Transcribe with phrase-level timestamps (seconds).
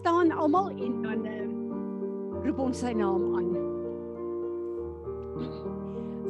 [0.00, 1.44] staan almal en dan uh,
[2.44, 3.48] roep ons sy naam aan.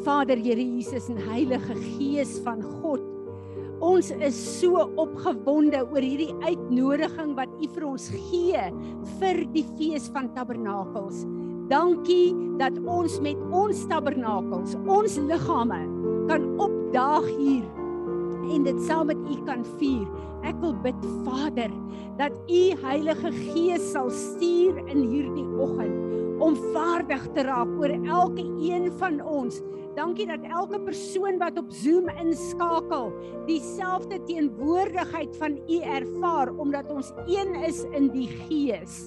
[0.02, 3.04] Vader Here Jesus en Heilige Gees van God.
[3.85, 8.64] Ons is so opgewonde oor hierdie uitnodiging wat U vir ons gee
[9.21, 11.25] vir die fees van Tabernakels.
[11.71, 15.84] Dankie dat ons met ons tabernakels, ons liggame
[16.29, 17.79] kan opdaag hier
[18.51, 20.07] en dit saam met U kan vier.
[20.46, 21.73] Ek wil bid Vader
[22.19, 28.44] dat U Heilige Gees sal stuur in hierdie oggend om vaardig te raak oor elke
[28.64, 29.61] een van ons.
[29.96, 33.11] Dankie dat elke persoon wat op Zoom inskakel,
[33.48, 39.06] dieselfde teenwoordigheid van U ervaar omdat ons een is in die Gees.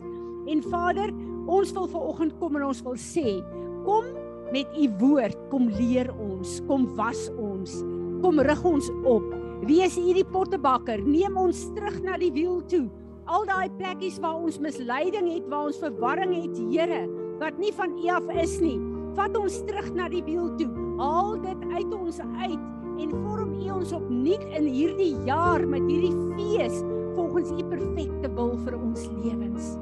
[0.52, 1.10] En Vader,
[1.44, 3.42] Ons wil ver oggend kom en ons wil sê,
[3.84, 4.06] kom
[4.54, 7.82] met u woord, kom leer ons, kom was ons,
[8.24, 9.26] kom rig ons op.
[9.68, 12.86] Wees hierdie pottebakker, neem ons terug na die wiel toe.
[13.32, 17.04] Al daai plekkies waar ons misleiding het, waar ons verwarring het, Here,
[17.40, 18.78] wat nie van U af is nie.
[19.18, 20.70] Vat ons terug na die wiel toe.
[21.00, 22.64] Haal dit uit ons uit
[23.04, 26.80] en vorm U ons opnuut in hierdie jaar met hierdie fees
[27.18, 29.76] volgens U perfekte wil vir ons lewens.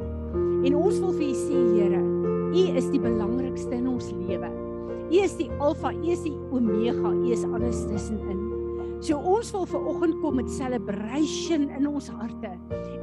[0.66, 2.04] En ons wil vir U sê, Here,
[2.52, 4.52] U is die belangrikste in ons lewe.
[5.12, 8.38] U is die Alfa, U is die Omega, U is alles tussenin.
[9.04, 12.54] So ons wil ver oggend kom met celebration in ons harte.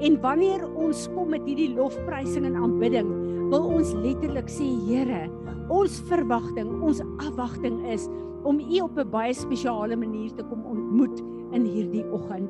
[0.01, 3.11] En wanneer ons kom met hierdie lofprysing en aanbidding,
[3.53, 5.27] wil ons letterlik sê, Here,
[5.69, 8.09] ons verwagting, ons afwagting is
[8.49, 11.21] om U op 'n baie spesiale manier te kom ontmoet
[11.53, 12.49] in hierdie oggend.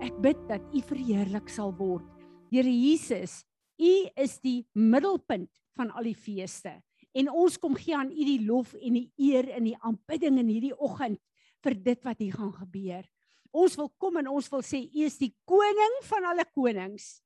[0.00, 2.02] Ek bid dat U verheerlik sal word.
[2.50, 3.44] Here Jesus,
[3.78, 6.82] U is die middelpunt van al die feeste.
[7.16, 10.50] En ons kom gee aan U die lof en die eer in die aanbidding in
[10.50, 11.20] hierdie oggend
[11.64, 13.06] vir dit wat hier gaan gebeur.
[13.54, 17.18] Ons wil kom en ons wil sê U is die koning van alle konings.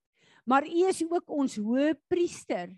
[0.46, 2.72] Maar U is ook ons hoëpriester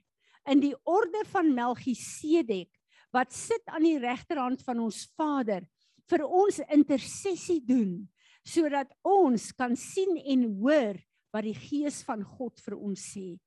[0.50, 2.72] in die orde van Melchisedek
[3.14, 5.64] wat sit aan die regterhand van ons Vader
[6.10, 8.02] vir ons intersessie doen
[8.44, 10.98] sodat ons kan sien en hoor
[11.32, 13.38] wat die gees van God vir ons sê.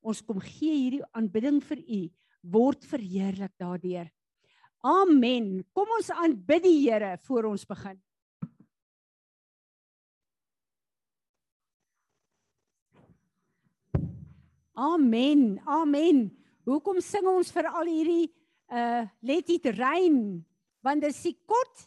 [0.00, 2.00] Ons kom gee hierdie aanbidding vir U
[2.52, 4.08] word verheerlik daardeur.
[4.86, 5.64] Amen.
[5.74, 7.98] Kom ons aanbid die Here voor ons begin.
[14.76, 15.56] Amen.
[15.64, 16.26] Amen.
[16.68, 18.26] Hoekom sing ons vir al hierdie
[18.68, 20.44] uh let it rain?
[20.84, 21.86] Want dit is kort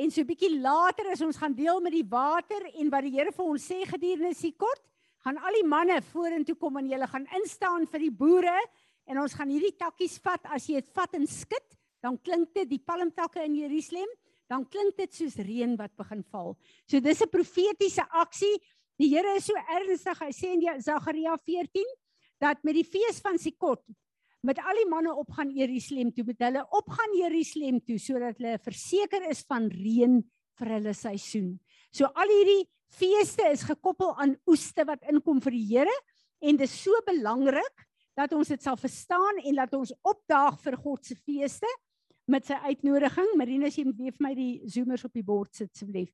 [0.00, 3.12] en so 'n bietjie later as ons gaan deel met die water en wat die
[3.12, 4.82] Here vir ons sê gedurende die kort,
[5.22, 8.58] gaan al die manne vorentoe kom en julle gaan instaan vir die boere
[9.06, 12.68] en ons gaan hierdie takkies vat as jy dit vat en skud dan klink dit
[12.68, 14.10] die palmtakke in Jerusalem
[14.50, 16.56] dan klink dit soos reën wat begin val.
[16.86, 18.60] So dis 'n profetiese aksie.
[18.98, 20.18] Die Here is so ernstig.
[20.20, 21.84] Hy sê in Sagaria 14
[22.40, 23.82] dat met die fees van Sikot
[24.42, 29.30] met al die manne opgaan Jerusalem toe met hulle opgaan Jerusalem toe sodat hulle verseker
[29.30, 30.22] is van reën
[30.58, 31.60] vir hulle seisoen.
[31.94, 35.96] So al hierdie feeste is gekoppel aan oeste wat inkom vir die Here
[36.42, 37.86] en dit is so belangrik
[38.18, 41.68] dat ons dit sal verstaan en dat ons opdaag vir God se feeste
[42.30, 43.32] met sy uitnodiging.
[43.38, 46.12] Marinus, jy moet weer vir my die zoomers op die bord sit asseblief.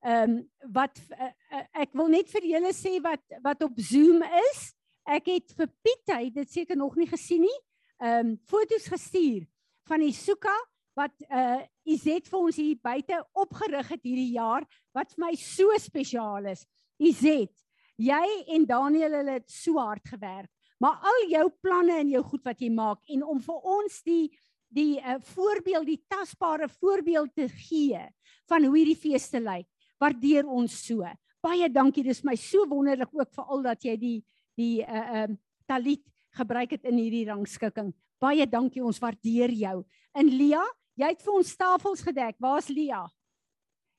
[0.00, 0.36] Ehm um,
[0.72, 4.70] wat uh, uh, ek wil net vir julle sê wat wat op Zoom is.
[5.04, 7.58] Ek het vir Piet, hy dit seker nog nie gesien nie.
[8.00, 9.44] Ehm um, foto's gestuur
[9.90, 10.56] van die Suka
[10.96, 14.64] wat uh Izet vir ons hier buite opgerig het hierdie jaar
[14.94, 16.64] wat vir my so spesiaal is.
[17.00, 17.54] Izet,
[17.98, 18.24] jy
[18.54, 20.50] en Daniel hulle het so hard gewerk,
[20.80, 24.30] maar al jou planne en jou goed wat jy maak en om vir ons die
[24.70, 27.98] die uh, voorbeeld, die tasbare voorbeeld te gee
[28.46, 29.66] van hoe hierdie feeste lyk,
[29.98, 31.02] waardeer ons so.
[31.42, 34.18] Baie dankie, dis my so wonderlik ook veral dat jy die
[34.60, 36.04] die uh um uh, talit
[36.38, 37.90] gebruik het in hierdie rangskikking.
[38.22, 39.76] Baie dankie, ons waardeer jou.
[40.18, 40.62] In Lia,
[41.00, 42.36] Jy het vir ons tafels gedek.
[42.42, 43.04] Waar's Lia?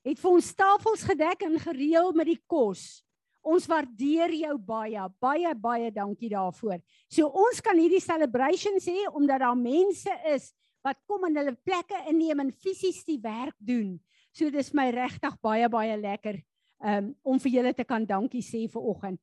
[0.06, 3.02] Het vir ons tafels gedek en gereël met die kos.
[3.41, 6.78] Ons waardeer jou baie, baie baie dankie daarvoor.
[7.09, 10.51] So ons kan hierdie celebrations hê omdat daar mense is
[10.86, 13.98] wat kom en hulle plekke inneem en fisies die werk doen.
[14.33, 16.39] So dis my regtig baie baie lekker
[16.86, 19.21] um, om vir julle te kan dankie sê vir oggend.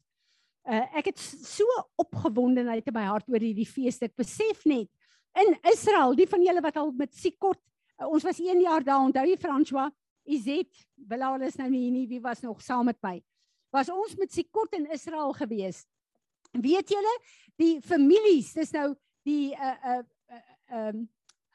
[0.69, 1.65] Uh, ek het so
[2.03, 4.03] opgewondenheid in my hart oor hierdie fees.
[4.05, 4.91] Ek besef net
[5.39, 7.61] in Israel, die van julle wat al met Sikot,
[7.97, 9.89] uh, ons was 1 jaar daar, onthou jy François,
[10.29, 10.69] Izet,
[11.09, 13.17] Bilal is nou nie, wie was nog saam met my.
[13.71, 15.85] Was ons met Sikot in Israel gewees.
[16.53, 17.15] Weet julle,
[17.61, 18.95] die families, dis nou
[19.29, 20.03] die uh uh
[20.69, 21.07] ehm um,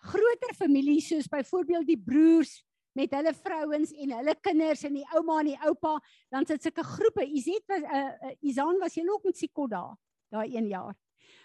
[0.04, 2.58] groter families soos byvoorbeeld die broers
[2.92, 5.94] met hulle vrouens en hulle kinders en die ouma en die oupa,
[6.30, 7.24] dan sit sulke groepe.
[7.24, 9.96] Izet was uh, uh Izan was jy ook met Sikot daar?
[10.34, 10.96] daai 1 jaar.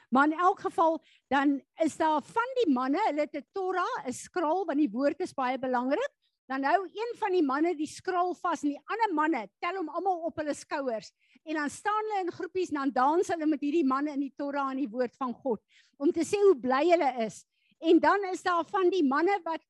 [0.08, 4.12] Maar in elk geval dan is daar van die manne, hulle het 'n Torah, 'n
[4.12, 6.12] skrol want die woord is baie belangrik.
[6.48, 9.90] Dan hou een van die manne die skrol vas en die ander manne tel hom
[9.92, 11.10] almal op hulle skouers
[11.44, 14.32] en dan staan hulle in groepies en dan dans hulle met hierdie manne in die
[14.36, 15.60] Torah en die woord van God
[16.00, 17.42] om te sê hoe bly hulle is.
[17.78, 19.64] En dan is daar van die manne wat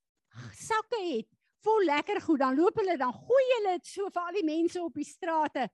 [0.54, 1.28] sakke het
[1.66, 4.80] vol lekker goed, dan loop hulle dan gooi hulle dit so vir al die mense
[4.82, 5.66] op die strate.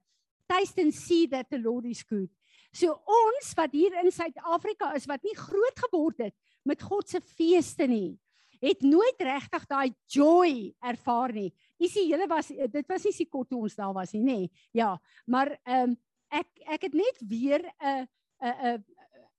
[0.49, 2.29] Taste and see that the Lord is good.
[2.75, 6.35] So ons wat hier in Suid-Afrika is wat nie groot geword het
[6.65, 8.17] met God se feeste nie,
[8.61, 11.53] het nooit regtig daai joy ervaar nie.
[11.79, 14.39] Sien, julle was dit was nie Sikot toe ons daar was nie, nê.
[14.71, 15.97] Ja, maar ehm um,
[16.29, 18.07] ek ek het net weer 'n
[18.41, 18.83] 'n 'n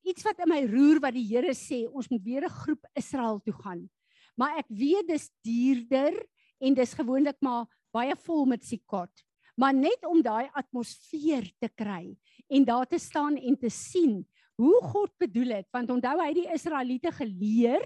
[0.06, 3.40] iets wat in my roer wat die Here sê, ons moet weer 'n groep Israel
[3.40, 3.90] toe gaan.
[4.36, 6.14] Maar ek weet dis duurder
[6.60, 9.10] en dis gewoonlik maar baie vol met Sikot.
[9.56, 12.16] Maar net om daai atmosfeer te kry
[12.48, 14.26] en daar te staan en te sien
[14.56, 17.82] hoe God bedoel het want onthou hy die Israeliete geleer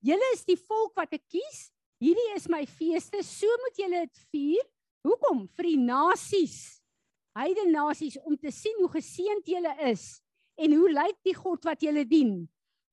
[0.00, 1.70] julle is die volk wat ek kies.
[2.02, 3.22] Hierdie is my feeste.
[3.24, 4.64] So moet julle dit vier.
[5.06, 5.46] Hoekom?
[5.56, 6.82] Vir die nasies.
[7.36, 10.20] Heidene nasies om te sien hoe geseënd julle is
[10.56, 12.46] en hoe lyk die God wat julle dien.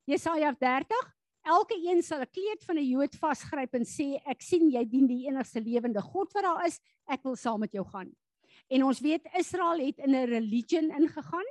[0.10, 1.14] Jesaja 30
[1.44, 5.08] Elke een sal 'n kleed van 'n Jood vasgryp en sê ek sien jy dien
[5.08, 6.80] die enigste lewende God wat daar is.
[7.06, 8.16] Ek wil saam met jou gaan.
[8.70, 11.46] En ons weet Israel het in 'n religion ingegaan,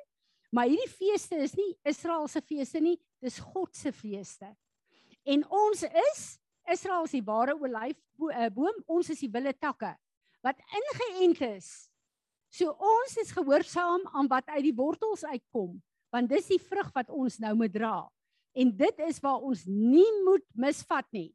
[0.50, 4.56] maar hierdie feeste is nie Israel se feeste nie, dis God se feeste.
[5.24, 6.22] En ons is
[6.72, 9.94] Israel se ware olyfboom, eh, ons is die wille takke
[10.42, 11.68] wat ingeënt is.
[12.52, 15.78] So ons is gehoorsaam aan wat uit die wortels uitkom,
[16.12, 18.08] want dis die vrug wat ons nou moet dra.
[18.52, 21.30] En dit is waar ons nie moet misvat nie.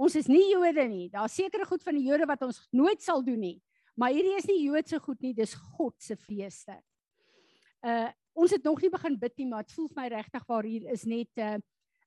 [0.00, 1.10] Ons is nie Jode nie.
[1.12, 3.58] Daar's sekere goed van die Jode wat ons nooit sal doen nie.
[3.98, 6.78] Maar hierdie is nie Joodse goed nie, dis God se feeste.
[7.84, 10.64] Uh ons het nog nie begin bid nie, maar dit voel vir my regtig waar
[10.64, 11.58] hier is net 'n uh,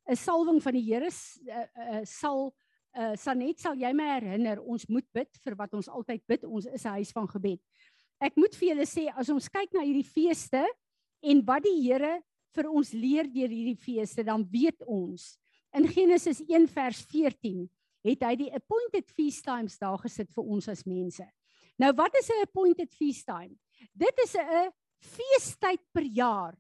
[0.07, 2.53] 'n salwing van die Here uh, uh sal
[2.95, 6.45] uh Sanet sal jy my herinner, ons moet bid vir wat ons altyd bid.
[6.45, 7.61] Ons is 'n huis van gebed.
[8.21, 10.63] Ek moet vir julle sê as ons kyk na hierdie feeste
[11.21, 12.21] en wat die Here
[12.55, 15.37] vir ons leer deur hierdie feeste, dan weet ons
[15.75, 17.65] in Genesis 1 vers 14
[18.05, 21.25] het hy die appointed feast times daar gesit vir ons as mense.
[21.81, 23.57] Nou wat is 'n appointed feast time?
[23.93, 26.55] Dit is 'n feestyd per jaar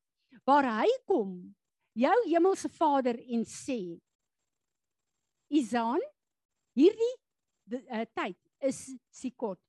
[0.45, 1.55] waar hy kom,
[1.95, 3.99] jou hemelse Vader en sê:
[5.49, 6.01] "Isaan,
[6.75, 7.15] hierdie
[7.65, 9.59] die, uh, tyd is Sikot.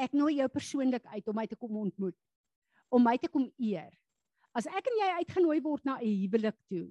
[0.00, 2.16] Ek nooi jou persoonlik uit om my te kom ontmoet,
[2.90, 3.90] om my te kom eer.
[4.56, 6.88] As ek en jy uitgenooi word na 'n huwelik toe,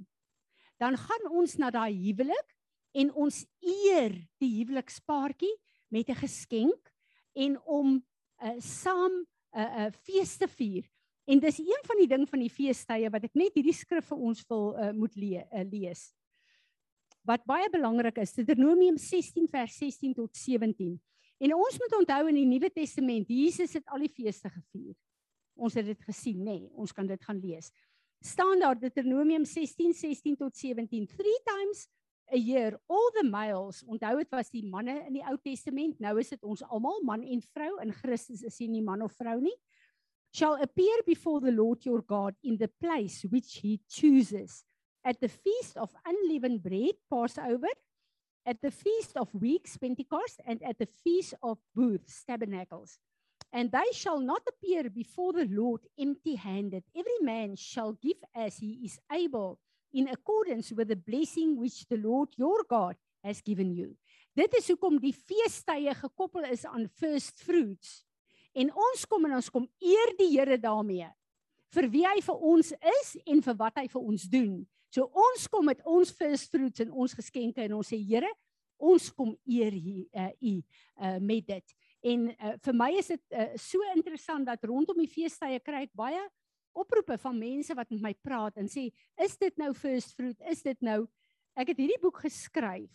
[0.79, 2.55] dan gaan ons na daai huwelik
[2.95, 5.55] en ons eer die huwelikspaartjie
[5.91, 6.93] met 'n geskenk
[7.35, 8.03] en om
[8.41, 10.85] uh, saam 'n uh, eh, uh, fees te vier.
[11.29, 14.23] En dis een van die ding van die feestydde wat ek net hierdie skrif vir
[14.29, 16.07] ons wil uh, moet le uh, lees.
[17.27, 20.95] Wat baie belangrik is, Deuteronomium 16 vers 16 tot 17.
[21.39, 24.95] En ons moet onthou in die Nuwe Testament, Jesus het al die feeste gevier.
[25.59, 26.63] Ons het dit gesien, nê?
[26.63, 27.69] Nee, ons kan dit gaan lees.
[28.25, 31.05] Staan daar Deuteronomium 16 16 tot 17.
[31.13, 31.85] Three times
[32.33, 36.15] a year all the males onthou dit was die manne in die Ou Testament nou
[36.21, 39.55] is dit ons almal man en vrou in Christus is nie man of vrou nie
[40.31, 44.63] shall appear before the Lord your God in the place which he chooses
[45.03, 47.73] at the feast of unleavened bread passover
[48.45, 52.99] at the feast of weeks pentecost and at the feast of booths tabernacles
[53.51, 58.57] and they shall not appear before the Lord empty handed every man shall give as
[58.57, 59.59] he is able
[59.93, 63.95] in accordance with the blessing which the Lord your God has given you.
[64.35, 68.05] Dit is hoekom die feestydde gekoppel is aan first fruits.
[68.59, 71.07] En ons kom en ons kom eer die Here daarmee
[71.69, 74.53] vir wie hy vir ons is en vir wat hy vir ons doen.
[74.89, 78.31] So ons kom met ons first fruits en ons geskenke en ons sê Here,
[78.79, 81.75] ons kom eer hier uh, u uh, met dit.
[82.09, 85.93] En uh, vir my is dit uh, so interessant dat rondom die feestydde kry ek
[85.93, 86.23] baie
[86.73, 88.87] oproepe van mense wat met my praat en sê,
[89.21, 90.37] "Is dit nou first fruit?
[90.49, 91.05] Is dit nou
[91.59, 92.91] Ek het hierdie boek geskryf.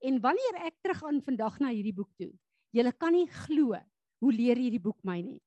[0.00, 2.30] En wanneer ek teruggaan vandag na hierdie boek toe,
[2.72, 3.76] julle kan nie glo
[4.22, 5.40] hoe leer hierdie boek my nie.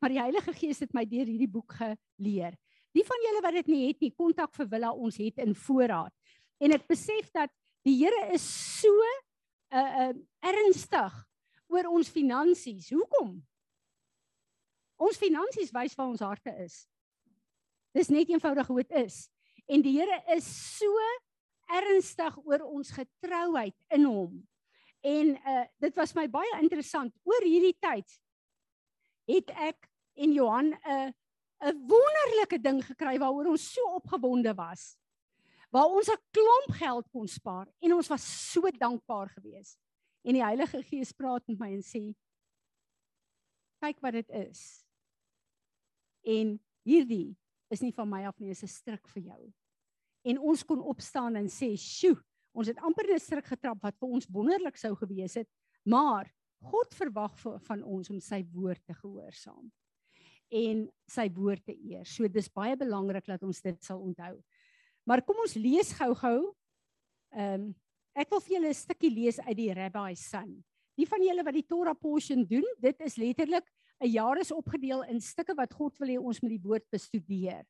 [0.00, 2.56] Maar die Heilige Gees het my deur hierdie boek geleer.
[2.96, 6.12] Die van julle wat dit nie het nie, kontak vir Willa, ons het in voorraad.
[6.60, 7.52] En ek besef dat
[7.86, 8.92] die Here is so
[9.70, 10.12] uh uh
[10.44, 11.14] ernstig
[11.70, 12.90] oor ons finansies.
[12.90, 13.38] Hoekom?
[15.00, 16.82] Ons finansies wys waar ons harte is.
[17.96, 19.22] Dis net eenvoudig hoe dit is.
[19.70, 21.06] En die Here is so
[21.70, 24.40] ernstig oor ons getrouheid in hom.
[25.00, 28.20] En uh dit was my baie interessant oor hierdie tyd
[29.30, 29.88] het ek
[30.20, 31.10] en Johan 'n uh,
[31.60, 34.96] 'n wonderlike ding gekry waaroor ons so opgewonde was.
[35.70, 39.78] Waar ons 'n klomp geld kon spaar en ons was so dankbaar geweest.
[40.22, 42.14] En die Heilige Gees praat met my en sê:
[43.80, 44.84] "Kyk wat dit is."
[46.24, 47.36] En hierdie
[47.68, 49.52] is nie van my af nie, is 'n stryk vir jou.
[50.22, 54.08] En ons kon opstaan en sê: "Sjoe, ons het amper 'n stryk getrap wat vir
[54.08, 55.48] ons wonderlik sou gewees het,
[55.84, 56.30] maar
[56.60, 59.70] God verwag van ons om sy woord te gehoorsaam
[60.50, 62.04] en sy woord te eer.
[62.04, 64.34] So dis baie belangrik dat ons dit sal onthou.
[65.06, 66.52] Maar kom ons lees gou-gou.
[67.36, 67.70] Ehm um,
[68.18, 70.64] ek wil vir julle 'n stukkie lees uit die Rabbi Son.
[70.98, 73.64] Die van julle wat die Torah portion doen, dit is letterlik
[74.02, 77.64] 'n jaar is opgedeel in stukke wat God wil hê ons moet die woord bestudeer.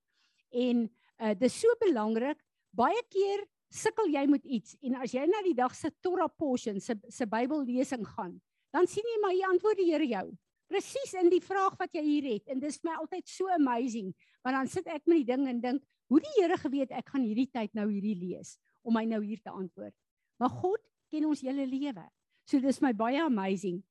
[0.51, 0.89] En
[1.21, 2.41] uh dis so belangrik.
[2.73, 6.81] Baie keer sukkel jy met iets en as jy na die dag se Torah portion
[6.83, 8.41] se se Bybellesing gaan,
[8.75, 10.27] dan sien jy maar hier antwoord die Here jou.
[10.71, 14.13] Presies in die vraag wat jy hier het en dis vir my altyd so amazing
[14.45, 17.27] want dan sit ek met die ding en dink hoe die Here geweet ek gaan
[17.27, 19.95] hierdie tyd nou hierdie lees om my nou hier te antwoord.
[20.41, 20.81] Maar God
[21.13, 22.07] ken ons hele lewe.
[22.49, 23.83] So dis my baie amazing.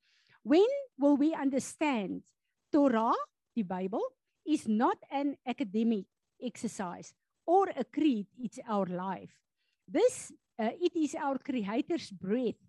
[0.43, 0.67] When
[0.97, 2.23] will we understand
[2.71, 3.15] Torah,
[3.55, 4.01] die Bybel,
[4.45, 6.07] is not an academic
[6.41, 7.13] exercise
[7.45, 9.35] or a creed, it's our life.
[9.89, 12.61] This uh, it is our creator's breath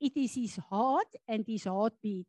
[0.00, 2.26] It is his heart and his heartbeat.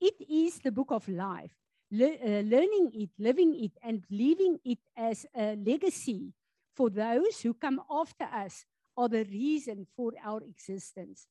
[0.00, 1.54] It is the book of life.
[1.90, 6.34] Le uh, learning it, living it, and leaving it as a legacy
[6.74, 11.26] for those who come after us are the reason for our existence.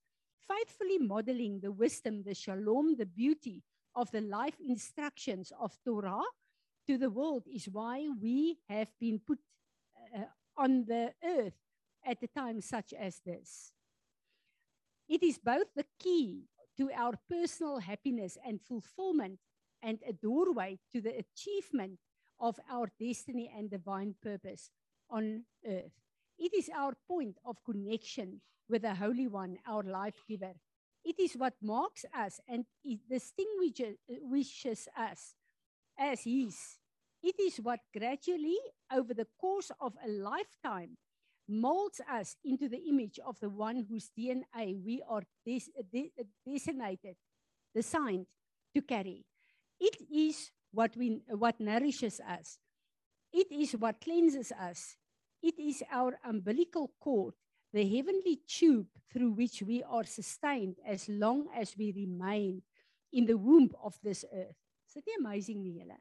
[0.48, 3.62] Faithfully modeling the wisdom, the shalom, the beauty
[3.96, 6.24] of the life instructions of Torah
[6.88, 9.40] to the world is why we have been put
[10.16, 10.26] uh,
[10.58, 11.60] on the earth
[12.06, 13.72] at a time such as this.
[15.08, 16.46] It is both the key
[16.78, 19.40] to our personal happiness and fulfillment
[19.82, 22.00] and a doorway to the achievement
[22.40, 24.72] of our destiny and divine purpose
[25.10, 25.92] on earth.
[26.40, 30.54] It is our point of connection with the Holy One, our life giver.
[31.06, 32.66] It is what marks us and
[33.10, 35.36] distinguishes us
[36.00, 36.80] as His.
[37.22, 38.58] It is what gradually,
[38.92, 40.98] over the course of a lifetime,
[41.48, 46.12] molds us into the image of the one whose DNA we are des de
[46.46, 47.16] designated,
[47.76, 48.26] designed
[48.74, 49.26] to carry.
[49.80, 52.58] It is what, we, what nourishes us.
[53.32, 54.98] It is what cleanses us.
[55.42, 57.34] It is our umbilical cord,
[57.74, 62.62] the heavenly tube through which we are sustained as long as we remain
[63.12, 64.56] in the womb of this earth.
[64.88, 65.98] Is dit nie amazing nie julle?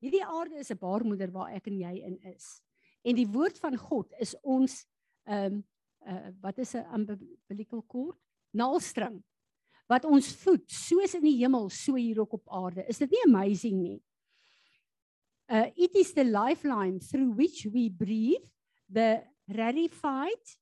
[0.00, 2.62] Hierdie aarde is 'n baarmoeder waar ek en jy in is.
[3.02, 4.84] En die woord van God is ons
[5.24, 5.64] ehm um,
[6.08, 8.18] uh, wat is 'n umbilical cord?
[8.50, 9.20] Naalstring
[9.90, 12.86] wat ons voed soos in die hemel so hier ook op aarde.
[12.88, 13.98] Is dit nie amazing nie?
[15.50, 18.46] Uh it is the lifeline through which we breathe
[18.86, 20.54] the rarefied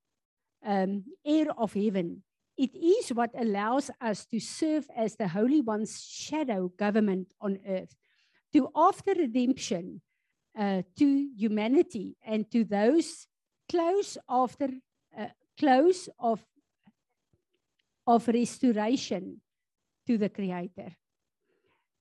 [0.64, 2.22] um air of heaven.
[2.56, 7.94] It is what allows us to serve as the holy one's shadow government on earth.
[8.56, 10.00] To after redemption
[10.58, 13.28] uh, to humanity and to those
[13.70, 14.68] close after
[15.16, 16.42] uh, close of
[18.04, 19.40] of restoration
[20.06, 20.90] to the creator.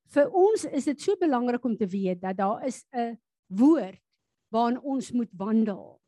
[0.07, 4.01] Vir ons is dit so belangrik om te weet dat daar is 'n woord
[4.49, 5.99] waarin ons moet wandel.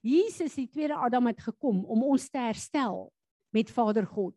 [0.00, 3.12] Jesus die tweede Adam het gekom om ons te herstel
[3.50, 4.34] met Vader God.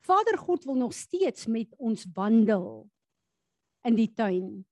[0.00, 2.88] Vader God wil nog steeds met ons wandel
[3.84, 4.64] in die tuin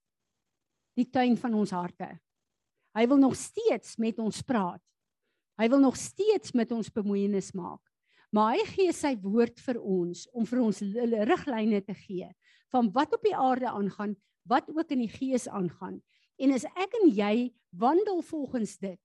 [1.00, 2.12] die tuin van ons harte.
[2.97, 4.83] Hy wil nog steeds met ons praat.
[5.61, 7.83] Hy wil nog steeds met ons bemoeienis maak.
[8.35, 10.80] Maar hy gee sy woord vir ons om vir ons
[11.30, 12.30] riglyne te gee
[12.71, 14.14] van wat op die aarde aangaan,
[14.47, 15.99] wat ook in die gees aangaan.
[16.38, 18.99] En as ek en jy wandel volgens dit,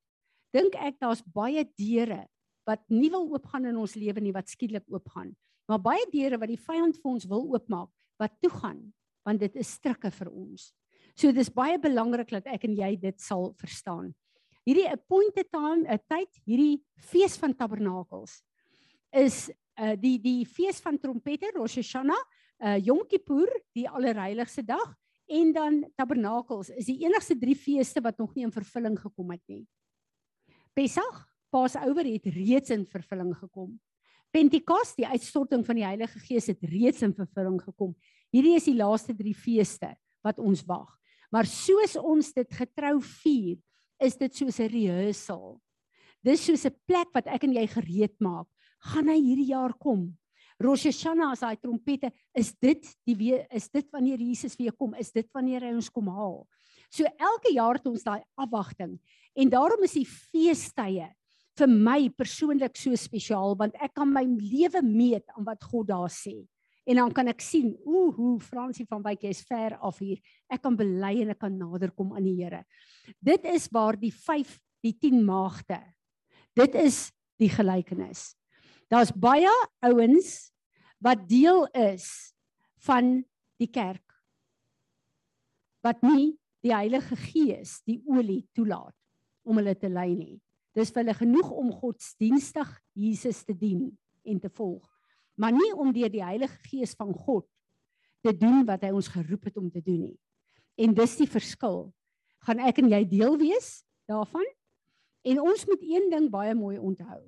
[0.53, 2.21] dink ek daar's baie deure
[2.69, 5.33] wat nie wil oopgaan in ons lewe nie wat skielik oopgaan.
[5.69, 7.89] Maar baie deure wat die vyand vir ons wil oopmaak,
[8.21, 8.79] wat toe gaan,
[9.25, 10.69] want dit is strikke vir ons.
[11.15, 14.11] So dis baie belangrik dat ek en jy dit sal verstaan.
[14.65, 18.41] Hierdie appointed time, 'n tyd, hierdie fees van tabernakels
[19.13, 22.23] is uh die die fees van trompette, Rosh Hashanah,
[22.59, 24.95] uh Yom Kippur, die allerheiligste dag
[25.27, 29.41] en dan tabernakels is die enigste drie feeste wat nog nie in vervulling gekom het
[29.47, 29.65] nie.
[30.73, 33.79] Pesach, Passover het reeds in vervulling gekom.
[34.35, 37.95] Pentekos, die uitstorting van die Heilige Gees het reeds in vervulling gekom.
[38.35, 39.93] Hierdie is die laaste drie feeste
[40.25, 40.89] wat ons wag.
[41.35, 43.57] Maar soos ons dit getrou vier,
[43.99, 45.59] is dit soos 'n rehearsal.
[46.23, 48.47] Dis soos 'n plek wat ek en jy gereed maak.
[48.79, 50.15] Gaan hy hierdie jaar kom?
[50.63, 54.95] Rosh Hashanah as daai trompette, is dit die weer is dit wanneer Jesus weer kom?
[54.95, 56.47] Is dit wanneer hy ons kom haal?
[56.89, 58.97] So elke jaar het ons daai afwagting
[59.35, 61.11] en daarom is die feestydde
[61.57, 66.09] vir my persoonlik so spesiaal want ek kan my lewe meet aan wat God daar
[66.09, 66.47] sê.
[66.85, 70.19] En dan kan ek sien, ooh, hoe Fransie van Wyk is ver af hier.
[70.51, 72.61] Ek kan bely en ek kan nader kom aan die Here.
[73.17, 75.79] Dit is waar die 5 die 10 maagde.
[76.55, 77.09] Dit is
[77.41, 78.35] die gelykenis.
[78.91, 79.51] Daar's baie
[79.83, 80.51] ouens
[81.01, 82.35] wat deel is
[82.85, 83.17] van
[83.59, 84.05] die kerk
[85.85, 86.33] wat nie
[86.65, 88.95] die Heilige Gees die olie toelaat
[89.45, 90.39] om hulle te lei nie.
[90.75, 93.91] Dis vir hulle genoeg om godsdienstig Jesus te dien
[94.25, 94.83] en te volg,
[95.35, 97.47] maar nie om deur die Heilige Gees van God
[98.25, 100.17] te doen wat hy ons geroep het om te doen nie.
[100.81, 101.89] En dis die verskil.
[102.45, 104.45] Gaan ek en jy deel wees daarvan?
[105.25, 107.21] En ons moet een ding baie mooi onthou.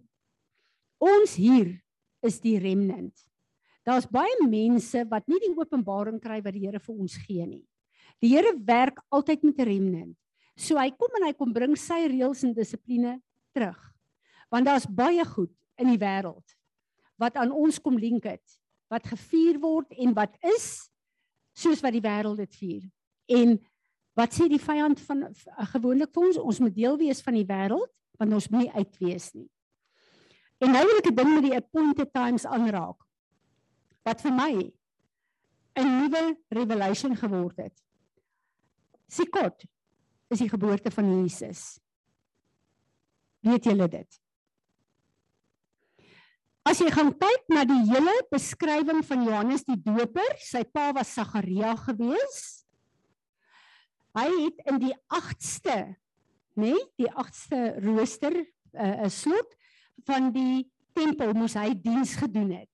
[1.02, 1.76] Ons hier
[2.26, 3.14] is die remnant.
[3.88, 7.64] Daar's baie mense wat nie die openbaring kry wat die Here vir ons gee nie.
[8.22, 10.18] Die Here werk altyd met 'n remnant.
[10.58, 13.22] So hy kom en hy kom bring sy reëls en dissipline
[13.54, 13.78] terug.
[14.50, 16.57] Want daar's baie goed in die wêreld
[17.18, 18.60] wat aan ons kom link het,
[18.92, 20.88] wat gevier word en wat is
[21.58, 22.84] soos wat die wêreld dit vier.
[23.28, 23.58] En
[24.18, 25.28] wat sê die vyand van
[25.74, 29.32] gewoonlik vir ons, ons moet deel wees van die wêreld, want ons moet nie uitwees
[29.38, 29.50] nie.
[30.64, 32.98] En nou wil ek 'n ding met die appointed times aanraak.
[34.06, 34.54] Wat vir my
[35.78, 37.84] 'n nuwe revelation geword het.
[39.08, 39.66] Sikot
[40.30, 41.80] is die geboorte van Jesus.
[43.40, 44.20] Weet julle dit?
[46.68, 51.14] As jy gaan kyk na die hele beskrywing van Johannes die Doper, sy pa was
[51.16, 52.40] Sagaria gewees.
[54.18, 55.78] Hy het in die 8ste,
[56.60, 58.44] nê, nee, die 8ste rooster 'n
[58.74, 59.56] uh, 'n slot
[60.10, 62.74] van die tempel moes hy diens gedoen het.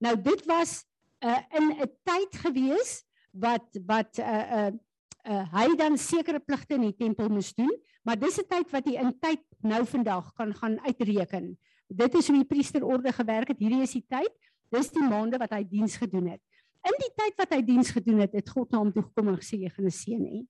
[0.00, 0.86] Nou dit was
[1.20, 4.80] uh, in 'n tyd gewees wat wat 'n uh, 'n
[5.28, 7.72] uh, uh, hy dan sekere pligte in die tempel moes doen,
[8.04, 11.58] maar dis 'n tyd wat jy in tyd nou vandag kan gaan uitreken.
[11.88, 13.60] Dit is hoe die priesterorde gewerk het.
[13.60, 14.32] Hierdie is die tyd.
[14.72, 16.42] Dis die maande wat hy diens gedoen het.
[16.84, 19.38] In die tyd wat hy diens gedoen het, het God na hom toe gekom en
[19.40, 20.40] gesê jy gaan 'n seun hê.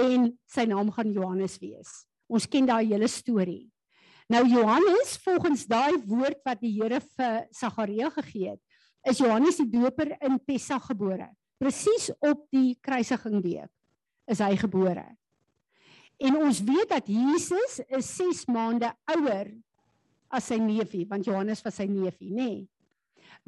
[0.00, 2.06] En sy naam gaan Johannes wees.
[2.28, 3.68] Ons ken daai hele storie.
[4.28, 8.60] Nou Johannes, volgens daai woord wat die Here vir Sagaria gegee het,
[9.02, 13.70] is Johannes die Doper in Pessach gebore presies op die kruisiging week
[14.30, 15.04] is hy gebore.
[16.20, 19.50] En ons weet dat Jesus is 6 maande ouer
[20.30, 22.50] as sy neefie, want Johannes was sy neefie, nê?
[22.50, 22.68] Nee.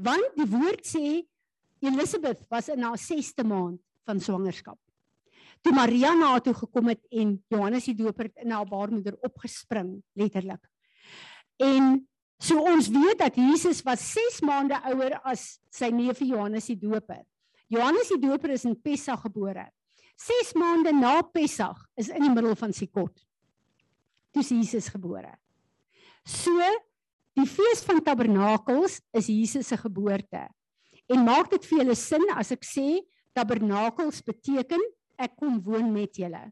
[0.03, 1.23] Want die woord sê
[1.83, 4.79] Elisabeth was in haar 6ste maand van swangerskap.
[5.63, 10.63] Toe Maria na toe gekom het en Johannes die Doper in haar baarmoeder opgespring, letterlik.
[11.63, 12.01] En
[12.43, 17.23] so ons weet dat Jesus was 6 maande ouer as sy neefie Johannes die Doper.
[17.71, 19.69] Johannes die Doper is in Pessach gebore.
[20.19, 23.15] 6 maande na Pessach is in die middel van Sikot.
[24.33, 25.31] Toe is Jesus gebore.
[26.29, 26.59] So
[27.39, 30.47] die fees van Tabernakels is Jesus se geboorte.
[31.11, 33.03] En maak dit vir julle sin as ek sê
[33.37, 34.83] Tabernakels beteken
[35.21, 36.45] ek kom woon met julle.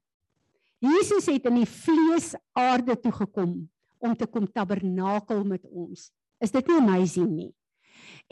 [0.81, 3.55] Jesus het in die vlees aarde toe gekom
[4.01, 6.09] om te kom tabernakel met ons.
[6.41, 7.51] Is dit nie amazing nie?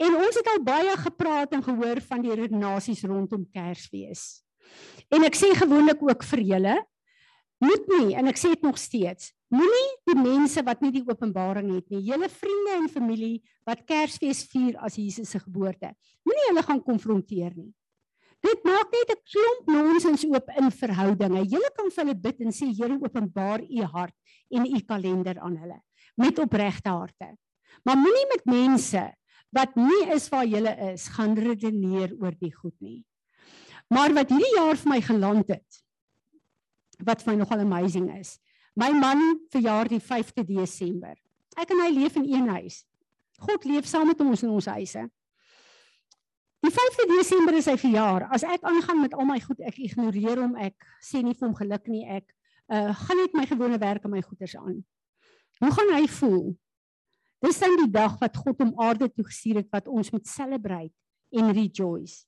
[0.01, 4.41] En ons het al baie gepraat en gehoor van die redenasies rondom Kersfees.
[5.13, 6.75] En ek sê gewoonlik ook vir julle,
[7.63, 11.73] moet nie en ek sê dit nog steeds, moenie die mense wat nie die openbaring
[11.75, 15.91] het nie, julle vriende en familie wat Kersfees vier as Jesus se geboorte,
[16.27, 17.71] moenie hulle gaan konfronteer nie.
[18.39, 21.43] Dit maak net 'n klomp nonsens oop in verhoudinge.
[21.43, 24.15] Julle kan vir hulle bid en sê Here openbaar u hart
[24.49, 25.79] en u kalender aan hulle
[26.15, 27.35] met opregte harte.
[27.83, 29.03] Maar moenie met mense
[29.51, 30.61] wat nie is waar jy
[30.93, 33.03] is, gaan redeneer oor die goed nie.
[33.89, 35.79] Maar wat hierdie jaar vir my geland het,
[37.05, 38.37] wat vir my nogal amazing is.
[38.75, 41.15] My man verjaar die 5de Desember.
[41.59, 42.83] Ek en hy leef in een huis.
[43.39, 45.05] God leef saam met ons in ons huise.
[46.59, 48.27] Die 5de Desember is sy verjaar.
[48.35, 51.55] As ek aangaan met al my goed, ek ignoreer hom, ek sê nie vir hom
[51.55, 52.27] geluk nie, ek
[52.69, 54.81] uh gaan net my gewone werk en my goeders aan.
[55.59, 56.51] Hoe gaan hy voel?
[57.41, 60.93] Dis dan die dag wat God om aarde toe gestuur het wat ons moet celebrate
[61.31, 62.27] en rejoice.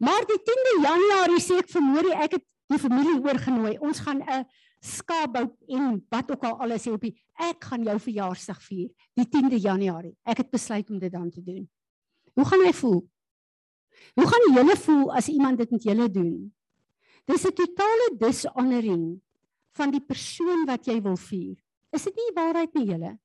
[0.00, 3.78] Maar die 10de Januarie sê ek vermoerie ek het die familie oorgenooi.
[3.80, 4.46] Ons gaan 'n
[4.80, 9.26] skaapbou en wat ook al alles sê op die ek gaan jou verjaarsdag vier die
[9.26, 10.16] 10de Januarie.
[10.24, 11.68] Ek het besluit om dit dan te doen.
[12.34, 13.02] Hoe gaan hy voel?
[14.14, 16.52] Hoe gaan julle voel as iemand dit met julle doen?
[17.24, 19.20] Dis 'n totale dishonoring
[19.76, 21.56] van die persoon wat jy wil vier.
[21.92, 23.18] Is dit nie waarheid nie julle?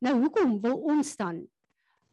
[0.00, 1.48] Nou hoekom wil ons dan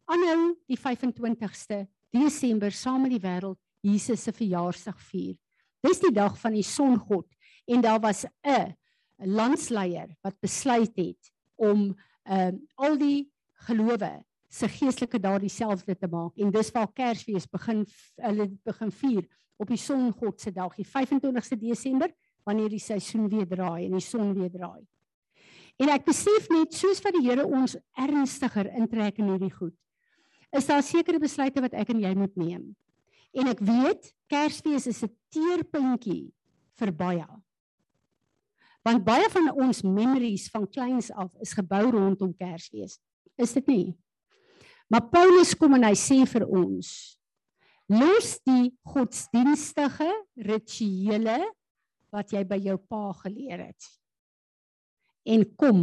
[0.04, 5.36] aanhou die 25ste Desember saam met die wêreld Jesus se verjaarsdag vier?
[5.82, 7.28] Dis die dag van die songod
[7.66, 8.74] en daar was 'n
[9.18, 13.30] landsleier wat besluit het om ehm uh, al die
[13.66, 19.28] gelowe se geestelike dae dieselfde te maak en dis waar Kersfees begin hulle begin vier
[19.56, 22.10] op die songod se dag die 25ste Desember
[22.44, 24.82] wanneer die seisoen weer draai en die son weer draai.
[25.80, 29.74] En ek besef net soos wat die Here ons ernstiger intrek in hierdie goed,
[30.52, 32.64] is daar sekere besluite wat ek en jy moet neem.
[33.32, 36.32] En ek weet Kersfees is 'n teerpuntjie
[36.80, 37.26] vir baie.
[38.82, 42.98] Want baie van ons memories van kleins af is gebou rondom Kersfees.
[43.38, 43.88] Is dit nie?
[44.90, 46.90] Maar Paulus kom en hy sê vir ons:
[47.88, 51.38] Los die godsdienstige rituele
[52.12, 53.90] wat jy by jou pa geleer het
[55.22, 55.82] en kom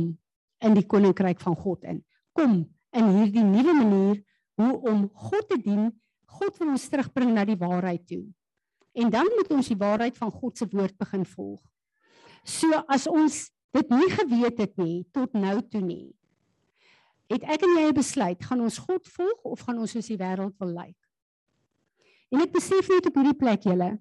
[0.60, 2.02] in die koninkryk van God in.
[2.36, 2.62] Kom
[2.96, 4.18] in hierdie nuwe manier
[4.60, 5.90] hoe om God te dien.
[6.30, 8.26] God wil ons terugbring na die waarheid toe.
[8.98, 11.62] En dan moet ons die waarheid van God se woord begin volg.
[12.44, 16.16] So as ons dit nie geweet het nie tot nou toe nie.
[17.30, 20.56] Het ek en jy besluit, gaan ons God volg of gaan ons soos die wêreld
[20.58, 20.98] wil lyk?
[22.34, 23.92] En ek besef net op hierdie plek julle.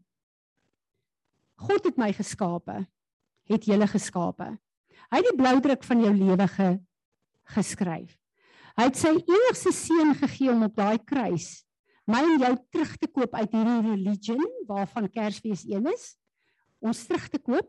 [1.61, 2.87] God het my geskape.
[3.48, 4.55] Het julle geskape.
[5.09, 6.68] Hy het die bloudruk van jou lewe ge,
[7.57, 8.16] geskryf.
[8.79, 11.68] Hy het sy enigste seun gegee om op daai kruis
[12.09, 16.14] my en jou terug te koop uit hierdie religion waarvan Kersfees een is.
[16.81, 17.68] Ons terug te koop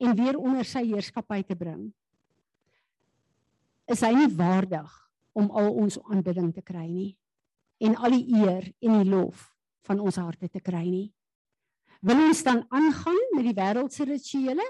[0.00, 1.88] en weer onder sy heerskappy te bring.
[3.90, 4.90] Is hy nie waardig
[5.34, 7.14] om al ons aanbidding te kry nie
[7.80, 9.48] en al die eer en die lof
[9.88, 11.08] van ons harte te kry nie?
[12.06, 14.64] Wil ons dan aangaan met die wêreldse rituele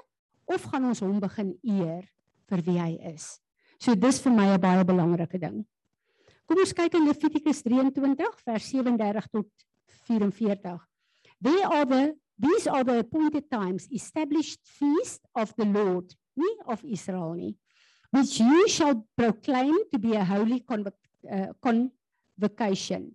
[0.50, 2.08] of gaan ons hom begin eer
[2.50, 3.36] vir wie hy is?
[3.78, 5.64] So dis vir my 'n baie belangrike ding.
[6.50, 8.96] Kom ons kyk in Levitikus 23 vers 37
[9.30, 9.46] tot
[10.08, 10.80] 44.
[11.38, 16.82] They are the these are the appointed times established feast of the Lord, nie of
[16.82, 17.54] Israel nie,
[18.10, 23.14] which you shall proclaim to be a holy uh, convocation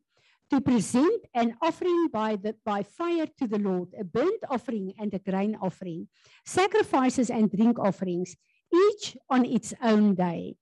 [0.49, 5.13] to present an offering by the by fire to the Lord, a burnt offering and
[5.13, 6.07] a grain offering,
[6.45, 8.37] sacrifices and drink offerings,
[8.71, 10.55] each on its own day.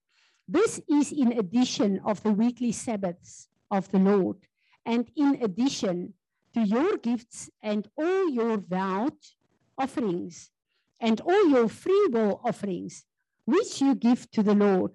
[0.47, 4.37] This is in addition of the weekly Sabbaths of the Lord,
[4.85, 6.13] and in addition
[6.53, 9.17] to your gifts and all your vowed
[9.77, 10.51] offerings,
[10.99, 13.05] and all your free will offerings,
[13.45, 14.91] which you give to the Lord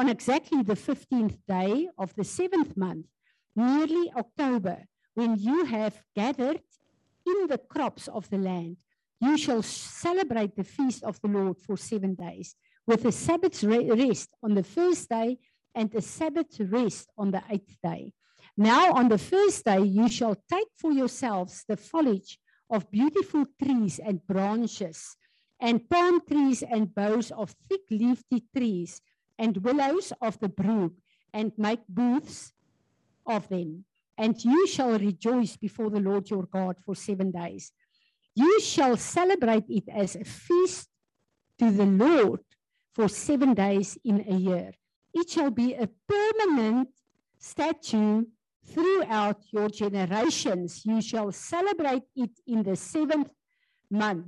[0.00, 3.06] on exactly the 15th day of the seventh month
[3.54, 6.62] nearly October, when you have gathered
[7.26, 8.78] in the crops of the land,
[9.20, 12.56] you shall celebrate the feast of the Lord for seven days,
[12.90, 15.38] with a Sabbath rest on the first day
[15.76, 18.12] and a Sabbath rest on the eighth day.
[18.56, 24.00] Now, on the first day, you shall take for yourselves the foliage of beautiful trees
[24.04, 25.16] and branches,
[25.60, 29.00] and palm trees and boughs of thick leafy trees,
[29.38, 30.94] and willows of the brook,
[31.32, 32.52] and make booths
[33.24, 33.84] of them,
[34.18, 37.70] and you shall rejoice before the Lord your God for seven days.
[38.34, 40.88] You shall celebrate it as a feast
[41.60, 42.40] to the Lord
[42.92, 44.72] for seven days in a year.
[45.14, 46.88] It shall be a permanent
[47.38, 48.28] statute
[48.66, 50.82] throughout your generations.
[50.84, 53.30] You shall celebrate it in the seventh
[53.90, 54.26] month.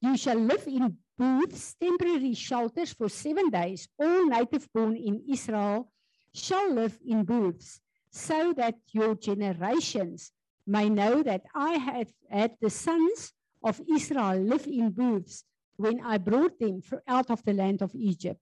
[0.00, 3.88] You shall live in booths, temporary shelters for seven days.
[3.98, 5.90] All native born in Israel
[6.34, 10.32] shall live in booths so that your generations
[10.66, 15.44] may know that I have had the sons of Israel live in booths
[15.76, 18.40] when I brought them out of the land of Egypt.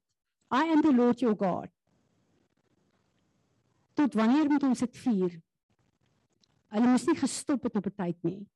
[0.51, 1.69] I am the Lord your God.
[3.95, 5.35] Tot wanneer moet ons dit vier?
[6.75, 8.47] Hulle moes nie gestop het op 'n tyd nie.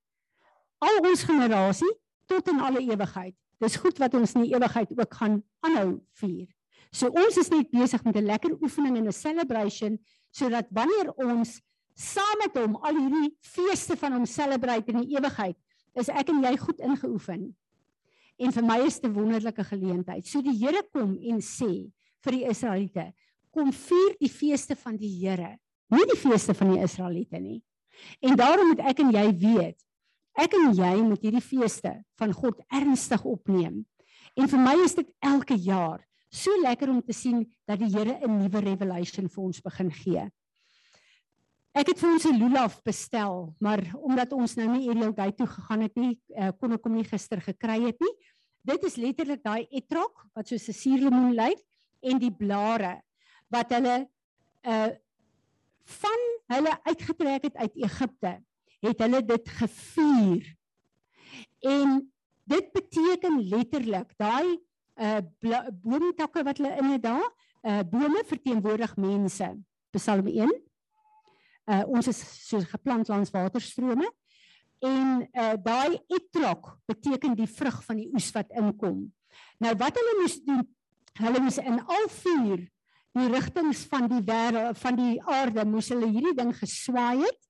[0.78, 1.94] Al ons generasie
[2.26, 3.34] tot in alle ewigheid.
[3.58, 6.46] Dis goed wat ons in die ewigheid ook gaan aanhou vier.
[6.90, 9.98] So ons is net besig met 'n lekker oefening en 'n celebration
[10.30, 11.60] sodat wanneer ons
[11.94, 15.56] saam met hom al hierdie feeste van hom celebrate in die ewigheid,
[15.94, 17.56] is ek en jy goed ingeoefen.
[18.38, 20.26] En vir my is dit 'n wonderlike geleentheid.
[20.26, 21.90] So die Here kom en sê
[22.24, 23.12] vir die Israeliete,
[23.50, 25.58] kom vier die feeste van die Here,
[25.90, 27.62] nie die feeste van die Israeliete nie.
[28.20, 29.78] En daarom moet ek en jy weet,
[30.38, 33.84] ek en jy moet hierdie feeste van God ernstig opneem.
[34.36, 38.18] En vir my is dit elke jaar so lekker om te sien dat die Here
[38.22, 40.30] 'n nuwe revelation vir ons begin gee.
[41.78, 45.46] Ek het vir ons 'n lulaaf bestel, maar omdat ons nou nie Ariel Gate toe
[45.46, 48.14] gegaan het nie, uh, kon ek hom nie gister gekry het nie.
[48.66, 51.62] Dit is letterlik daai etrog wat soos 'n suurlemoen lyk
[52.02, 53.00] en die blare
[53.48, 54.08] wat hulle
[54.66, 54.90] uh
[55.88, 56.20] van
[56.52, 58.32] hulle uitgetrek het uit Egipte,
[58.82, 60.56] het hulle dit gevier.
[61.62, 62.12] En
[62.44, 64.58] dit beteken letterlik daai
[64.98, 65.20] uh
[65.70, 67.30] boomtakke wat hulle in het daar,
[67.62, 69.54] uh bome verteenwoordig mense.
[69.90, 70.67] Psalm 1.
[71.68, 74.08] Uh ons is so geplant langs waterstrome
[74.84, 79.02] en uh daai etrog beteken die vrug van die oes wat inkom.
[79.60, 80.64] Nou wat hulle moes doen,
[81.20, 82.64] hulle moes in al vier
[83.18, 87.40] die rigtings van die wêreld van die aarde moes hulle hierdie ding geswaai het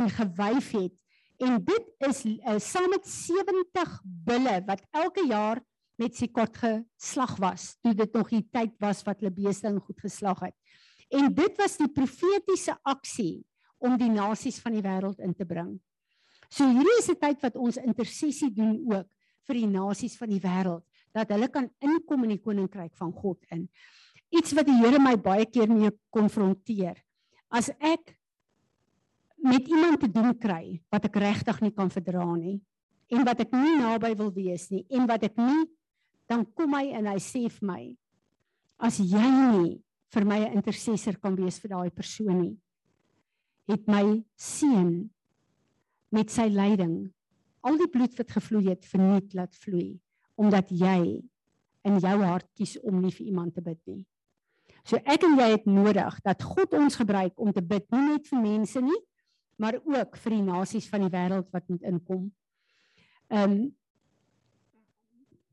[0.00, 0.96] en gewyf het.
[1.40, 3.94] En dit is uh, saam met 70
[4.26, 5.60] bulle wat elke jaar
[6.00, 7.74] met Sikot geslag was.
[7.84, 10.56] Toe dit nog die tyd was wat hulle beeste in goed geslag het.
[11.10, 13.42] En dit was die profetiese aksie
[13.80, 15.78] om die nasies van die wêreld in te bring.
[16.50, 19.08] So hierdie is 'n tyd wat ons intersessie doen ook
[19.46, 23.38] vir die nasies van die wêreld dat hulle kan inkom in die koninkryk van God
[23.50, 23.68] in.
[24.30, 26.96] Iets wat die Here my baie keer mee konfronteer.
[27.50, 28.20] As ek
[29.42, 32.60] met iemand te doen kry wat ek regtig nie kan verdra nie
[33.10, 35.64] en wat ek nie naby wil wees nie en wat ek nie
[36.30, 37.82] dan kom hy en hy sê vir my
[38.78, 39.80] as jy nie
[40.14, 42.56] vir my 'n intercessor kan wees vir daai persoon nie
[43.70, 44.04] het my
[44.36, 45.10] seun
[46.14, 47.10] met sy lyding
[47.66, 49.98] al die bloed wat gevloei het verniet laat vloei
[50.40, 51.20] omdat jy
[51.84, 54.02] in jou hart kies om nie vir iemand te bid nie.
[54.84, 58.28] So ek en jy het nodig dat God ons gebruik om te bid nie net
[58.28, 59.00] vir mense nie,
[59.60, 62.30] maar ook vir die nasies van die wêreld wat moet inkom.
[63.28, 63.60] Ehm um,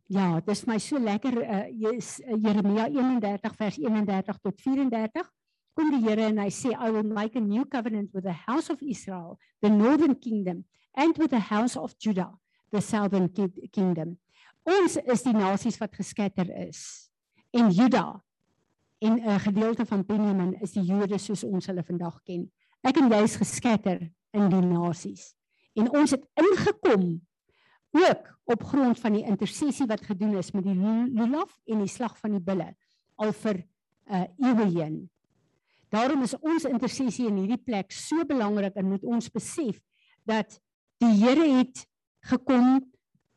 [0.07, 5.27] Ja, dis my so lekker uh, Jeremia 31 vers 31 tot 34
[5.77, 8.71] kom die Here en hy sê I will make a new covenant with the house
[8.73, 10.65] of Israel, the northern kingdom
[10.97, 12.33] and with the house of Judah,
[12.73, 14.17] the southern kingdom.
[14.65, 17.09] Ons is die nasies wat geskatter is.
[17.53, 18.23] En Juda
[18.99, 22.49] en 'n gedeelte van Benjamin is die Jode soos ons hulle vandag ken.
[22.81, 25.35] Ek en jy is geskatter in die nasies.
[25.75, 27.21] En ons het ingekom
[27.91, 30.75] ook op grond van die intersessie wat gedoen is met die
[31.13, 32.75] lulaf en die slag van die bulle
[33.15, 33.63] al vir
[34.09, 35.09] uh eeue heen.
[35.93, 39.79] Daarom is ons intersessie in hierdie plek so belangrik en moet ons besef
[40.27, 40.59] dat
[41.01, 41.85] die Here het
[42.27, 42.81] gekom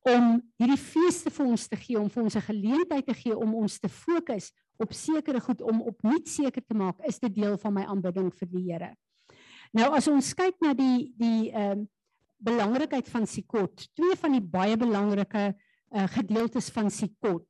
[0.08, 3.54] om hierdie feeste vir ons te gee, om vir ons 'n geleentheid te gee om
[3.54, 7.74] ons te fokus op sekere goed om opnuut seker te maak is dit deel van
[7.74, 8.94] my aanbidding vir die Here.
[9.72, 11.86] Nou as ons kyk na die die ehm uh,
[12.40, 13.84] belangrikheid van Sikot.
[13.94, 17.44] Twee van die baie belangrike uh, gedeeltes van Sikot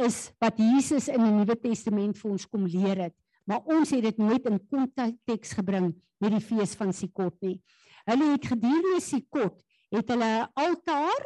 [0.00, 4.02] is wat Jesus in die Nuwe Testament vir ons kom leer het, maar ons het
[4.02, 7.58] dit nooit in konteks gebring met die fees van Sikot nie.
[8.08, 9.60] Hulle het gedurende Sikot
[9.94, 11.22] het hulle 'n altaar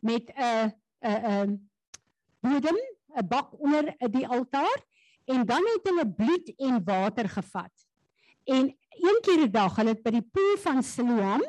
[0.00, 1.70] met 'n 'n 'n
[2.40, 2.78] bodem,
[3.16, 4.84] 'n bak onder die altaar
[5.24, 7.72] en dan het hulle bloed en water gevat.
[8.44, 11.42] En een keer 'n dag, hulle het by die poel van Siloam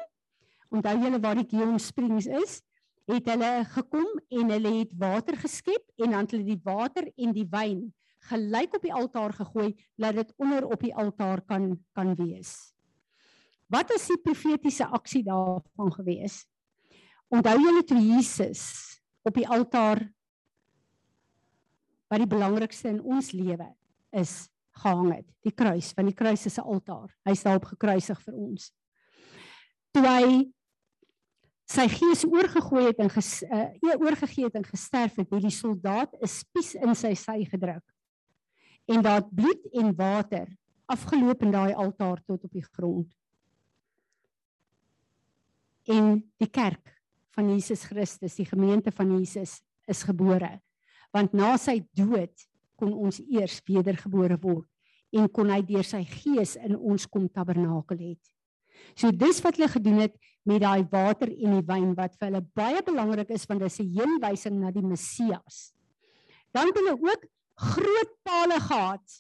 [0.70, 2.62] onthou julle waar die Gihon Springs is,
[3.10, 7.34] het hulle gekom en hulle het water geskep en dan het hulle die water en
[7.34, 7.88] die wyn
[8.28, 12.74] gelyk op die altaar gegooi dat dit onder op die altaar kan kan wees.
[13.70, 16.46] Wat is die profetiese aksie daarvan gewees?
[17.30, 18.64] Onthou julle toe Jesus
[19.22, 20.02] op die altaar
[22.10, 23.68] wat die belangrikste in ons lewe
[24.18, 27.14] is gehang het, die kruis, want die kruis is 'n altaar.
[27.26, 28.72] Hy's daarop gekruisig vir ons.
[29.94, 30.52] Toe hy
[31.70, 33.70] sy gees oorgegooi het en ges, uh,
[34.02, 37.84] oorgegee het en gesterf het, het die soldaat 'n spies in sy sy gedruk.
[38.90, 40.48] En daar bloed en water
[40.90, 43.08] afgeloop in daai altaar tot op die grond.
[45.90, 46.96] En die kerk
[47.38, 50.58] van Jesus Christus, die gemeente van Jesus is gebore.
[51.14, 52.46] Want na sy dood
[52.80, 54.68] kon ons eers wedergebore word
[55.16, 58.22] en kon hy deur sy gees in ons kom tabernakel het.
[58.98, 60.16] So dis wat hulle gedoen het
[60.48, 63.80] met daai water en die wyn wat vir hulle baie belangrik is want dit is
[63.82, 65.74] 'n heenwysing na die Messias.
[66.54, 67.26] Dan het hulle ook
[67.60, 69.20] groot pale gehad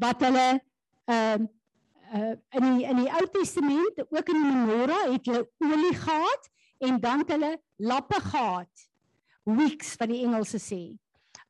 [0.00, 0.48] wat hulle
[1.10, 1.48] ehm uh,
[2.14, 6.48] uh, in die in die Ou Testament ook in die menorah het hulle olie gehad
[6.78, 8.86] en dan hulle lappe gehad.
[9.44, 10.82] Wicks wat die Engelse sê.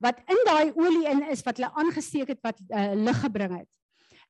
[0.01, 3.71] Wat in daai olie in is wat hulle aangesteek het wat uh, lig gebring het.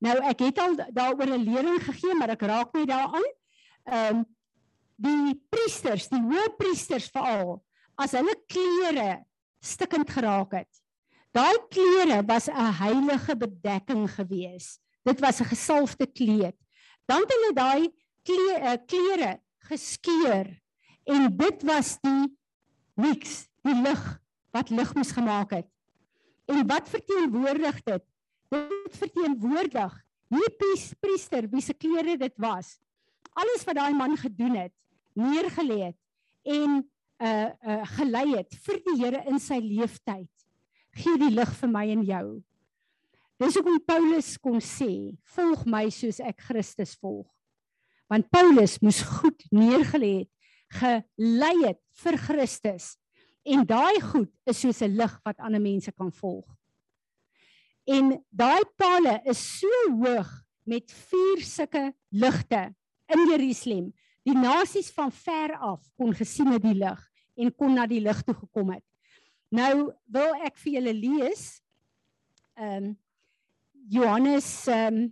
[0.00, 3.26] Nou ek het al daaroor 'n lering gegee, maar ek raak net daaraan.
[3.84, 4.28] Ehm um,
[5.00, 7.62] die priesters, die hoëpriesters veral,
[7.96, 9.24] as hulle klere
[9.64, 10.79] stikkend geraak het.
[11.30, 14.78] Daai klere was 'n heilige bedekking gewees.
[15.02, 16.56] Dit was 'n gesalfde kleed.
[17.06, 20.60] Dan het hulle daai klere, eh, klere geskeur
[21.04, 22.38] en dit was die
[22.94, 25.66] niks, die lig wat lig moes gemaak het.
[26.46, 28.02] En wat verteenwoordig dit?
[28.50, 29.92] dit verteenwoordig
[30.30, 32.78] hierdie priester wie se klere dit was
[33.38, 34.74] alles wat daai man gedoen het
[35.18, 35.98] neergelê het
[36.58, 36.80] en
[37.20, 40.30] uh uh gelei het vir die Here in sy lewenstyd.
[40.96, 42.26] Gee die lig vir my en jou.
[43.40, 47.26] Dis hoekom Paulus kon sê, "Volg my soos ek Christus volg."
[48.08, 50.30] Want Paulus moes goed neergelê het,
[50.68, 52.96] gelei het vir Christus.
[53.46, 56.46] En daai goed is soos 'n lig wat ander mense kan volg.
[57.86, 59.68] En daai pale is so
[60.02, 60.28] hoog
[60.64, 62.74] met vier sulke ligte
[63.06, 63.92] in Jerusalem.
[64.22, 67.00] Die nasies van ver af kon gesien het die lig
[67.36, 68.84] en kon na die lig toe gekom het.
[69.50, 71.46] Nou wil ek vir julle lees
[72.54, 72.92] ehm um,
[73.90, 75.08] Johannes ehm um,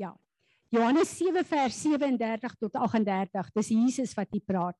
[0.00, 0.14] Ja.
[0.72, 3.52] Johannes 7 vers 37 tot 38.
[3.54, 4.78] Dis Jesus wat hier praat.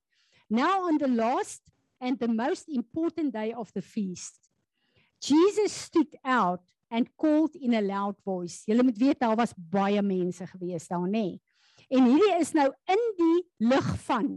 [0.48, 4.44] Now on the last and the most important day of the feast
[5.24, 8.62] Jesus stood out and called in a loud voice.
[8.68, 11.10] Julle moet weet daar was baie mense gewees daar, nê.
[11.10, 11.40] Nee.
[11.88, 14.28] En hierdie is nou in die lig van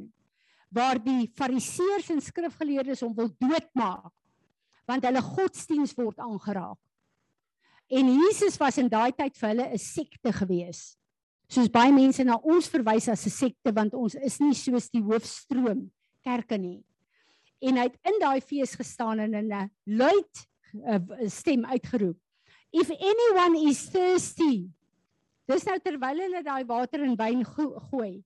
[0.74, 4.14] waar die fariseërs en skrifgeleerdes hom wil doodmaak
[4.88, 6.80] want hulle godsdiens word aangeraak.
[7.92, 10.96] En Jesus was in daai tyd vir hulle 'n sekte gewees.
[11.50, 15.04] Soos baie mense na ons verwys as 'n sekte want ons is nie soos die
[15.04, 15.92] hoofstroom
[16.24, 16.84] kerke nie.
[17.62, 20.48] En hy het in daai fees gestaan en in 'n luid
[20.86, 22.18] uh, stem uitgeroep:
[22.72, 24.70] If anyone is thirsty,
[25.48, 28.24] dis nou terwyl hulle daai water in wyn go gooi.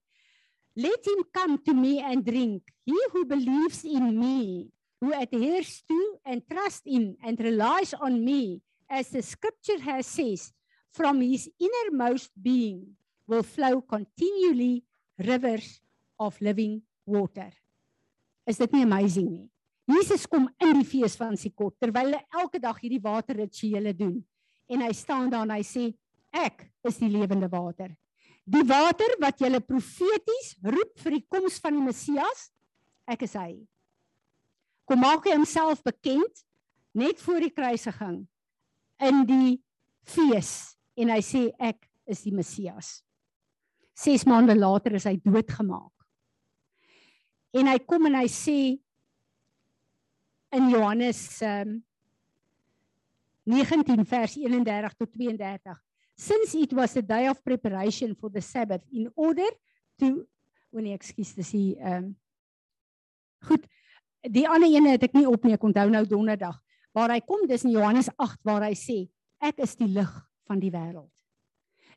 [0.76, 2.64] Let him come to me and drink.
[2.86, 8.62] He who believes in me, who adheres to and trusts in and relies on me,
[8.90, 10.54] as the scripture has says,
[10.92, 12.96] from his innermost being
[13.28, 14.84] will flow continually
[15.18, 15.80] rivers
[16.20, 17.52] of living water.
[18.46, 19.48] Is dit nie amazing nie?
[19.92, 24.20] Jesus kom in die fees van Sikot terwyl hulle elke dag hierdie waterrituele doen
[24.72, 25.90] en hy staan daar en hy sê
[26.32, 27.92] ek is die lewende water.
[28.50, 32.50] Die water wat julle profeties roep vir die koms van die Messias,
[33.10, 33.54] ek is hy.
[34.90, 36.42] Kom maak hy homself bekend
[36.98, 38.24] net voor die kruisiging
[39.02, 39.54] in die
[40.10, 43.00] fees en hy sê ek is die Messias.
[44.02, 45.94] 6 maande later is hy doodgemaak.
[47.54, 48.58] En hy kom en hy sê
[50.56, 51.78] in Johannes um,
[53.52, 55.78] 19 vers 31 tot 32
[56.22, 59.50] since it was the day of preparation for the sabbath in order
[59.98, 60.22] to
[60.72, 62.12] o oh nee ekskuus dis die ehm um,
[63.50, 63.66] goed
[64.22, 66.60] die ander ene het ek nie op nie ek onthou nou donderdag
[66.94, 69.00] waar hy kom dis in Johannes 8 waar hy sê
[69.42, 70.12] ek is die lig
[70.46, 71.10] van die wêreld.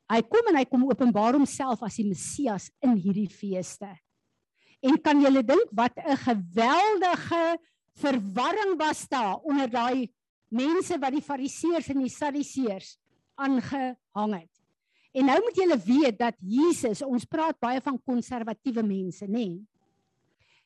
[0.08, 3.88] Hy kom en hy kom openbaar homself as die Messias in hierdie feeste.
[4.84, 7.44] En kan julle dink wat 'n geweldige
[8.00, 10.08] verwarring was daar onder daai
[10.48, 12.96] mense wat die fariseërs en die sadiseërs
[13.34, 14.50] aangehang het.
[15.14, 19.46] En nou moet julle weet dat Jesus, ons praat baie van konservatiewe mense, nê?
[19.46, 19.62] Nee.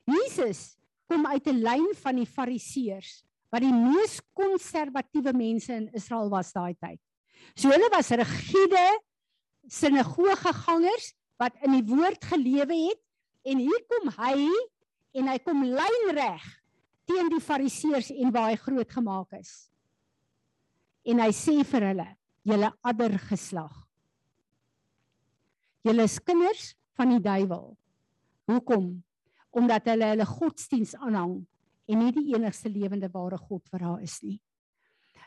[0.09, 0.79] Jesus
[1.09, 6.53] kom uit 'n lyn van die fariseërs wat die mees konservatiewe mense in Israel was
[6.53, 7.01] daai tyd.
[7.57, 9.01] So hulle was rigiede
[9.69, 13.01] sinagogegangers wat in die woord gelewe het
[13.45, 14.49] en hier kom hy
[15.13, 16.45] en hy kom lynreg
[17.09, 19.71] teen die fariseërs en waar hy groot gemaak is.
[21.09, 22.09] En hy sê vir hulle:
[22.49, 23.75] "Julle adder geslag.
[25.85, 27.77] Julle is kinders van die duiwel.
[28.49, 29.05] Hoekom?
[29.51, 31.43] Omdat hulle hulle godsdiens aanhang
[31.89, 34.39] en nie die enigste lewende ware God vir haar is nie.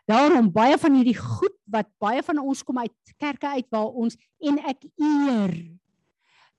[0.09, 4.17] Daarom baie van hierdie goed wat baie van ons kom uit kerke uit waar ons
[4.41, 5.53] en ek eer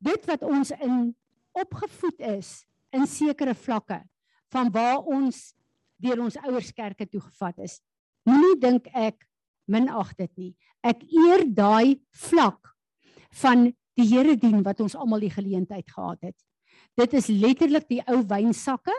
[0.02, 1.10] dit wat ons in
[1.58, 2.62] opgevoed is
[2.94, 4.00] in sekere vlakke
[4.52, 5.52] van waar ons
[6.02, 7.78] deur ons ouers kerke toe gevat is.
[8.26, 9.22] Moenie dink ek
[9.70, 10.52] minag dit nie.
[10.82, 12.72] Ek eer daai vlak
[13.42, 16.38] van die Here dien wat ons almal die geleentheid gehad het.
[16.96, 18.94] Dit is letterlik die ou wynsakke.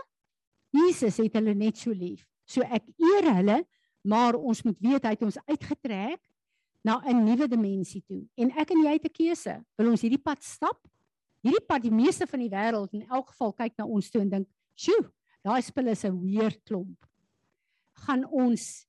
[0.74, 2.26] Jesus het hulle net so lief.
[2.46, 3.60] So ek eer hulle,
[4.06, 6.22] maar ons moet weet hy het ons uitgetrek
[6.84, 8.26] na 'n nuwe dimensie toe.
[8.38, 9.64] En ek en jy het 'n keuse.
[9.78, 10.80] Wil ons hierdie pad stap?
[11.44, 14.30] Hierdie pad die meeste van die wêreld in elk geval kyk na ons toe en
[14.30, 15.12] dink, "Sjoe,
[15.44, 17.06] daai spul is 'n weer klomp.
[18.06, 18.86] Gaan ons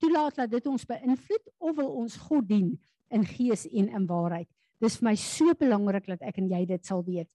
[0.00, 2.72] toelaat dat dit ons beïnvloed of wil ons God dien
[3.14, 4.48] in gees en in waarheid?
[4.82, 7.28] Dis vir my so belangrik dat ek en jy dit sal weet.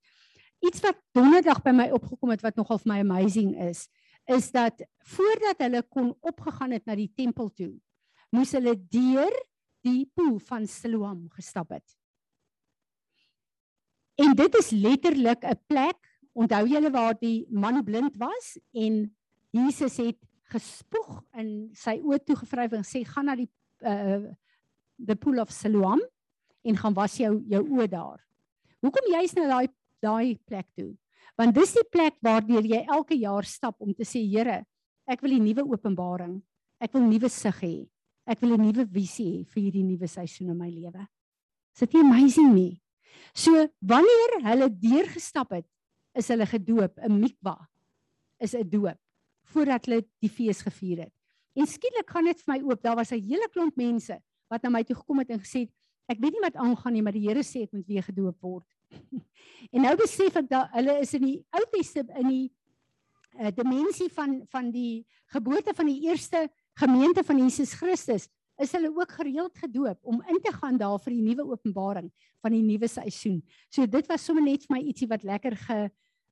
[0.63, 3.87] Iets wat donderdag by my opgekom het wat nogal vir my amazing is,
[4.31, 4.79] is dat
[5.15, 7.73] voordat hulle kon opgegaan het na die tempel toe,
[8.31, 9.33] moes hulle deur
[9.83, 11.85] die poel van Siloam gestap het.
[14.15, 15.99] En dit is letterlik 'n plek
[16.33, 19.05] Onthou julle waar die man blind was en
[19.53, 20.17] Jesus het
[20.53, 23.49] gespoeg in sy oë toe gevryf en sê gaan na die
[23.81, 24.31] uh
[25.03, 25.99] the pool of Siloam
[26.63, 28.21] en gaan was jou jou oë daar.
[28.85, 29.67] Hoekom jy's nou daai
[30.03, 30.93] daai plek toe?
[31.39, 34.63] Want dis die plek waardeur jy elke jaar stap om te sê Here,
[35.07, 36.41] ek wil 'n nuwe openbaring.
[36.79, 37.89] Ek wil nuwe sig hê.
[38.27, 41.07] Ek wil 'n nuwe visie hê vir hierdie nuwe seisoen in my lewe.
[41.73, 42.81] Is dit nie amazing nie?
[43.33, 43.51] So
[43.81, 45.65] wanneer hulle deurgestap het,
[46.15, 47.57] is hulle gedoop, 'n mikwa
[48.39, 49.02] is 'n doop
[49.53, 51.13] voordat hulle die fees gevier het.
[51.53, 52.81] En skielik gaan dit vir my oop.
[52.81, 54.17] Daar was 'n hele klomp mense
[54.49, 55.71] wat na my toe gekom het en gesê het,
[56.07, 58.67] ek weet nie wat aangaan nie, maar die Here sê ek moet weer gedoop word.
[59.73, 62.51] en nou besef ek dat hulle is in die Ou Testament in die
[63.39, 68.29] uh, dimensie van van die geboorte van die eerste gemeente van Jesus Christus
[68.61, 72.53] is hulle ook gereeld gedoop om in te gaan daar vir die nuwe openbaring van
[72.53, 73.41] die nuwe seisoen.
[73.69, 75.79] So dit was sommer net vir my ietsie wat lekker ge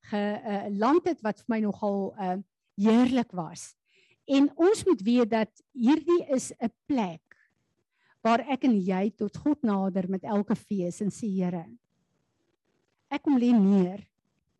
[0.09, 2.37] ge uh, land het wat vir my nogal uh
[2.81, 3.71] heerlik was.
[4.25, 7.21] En ons moet weet dat hierdie is 'n plek
[8.21, 11.65] waar ek en jy tot God nader met elke fees en sê Here
[13.11, 14.05] ek kom lê neer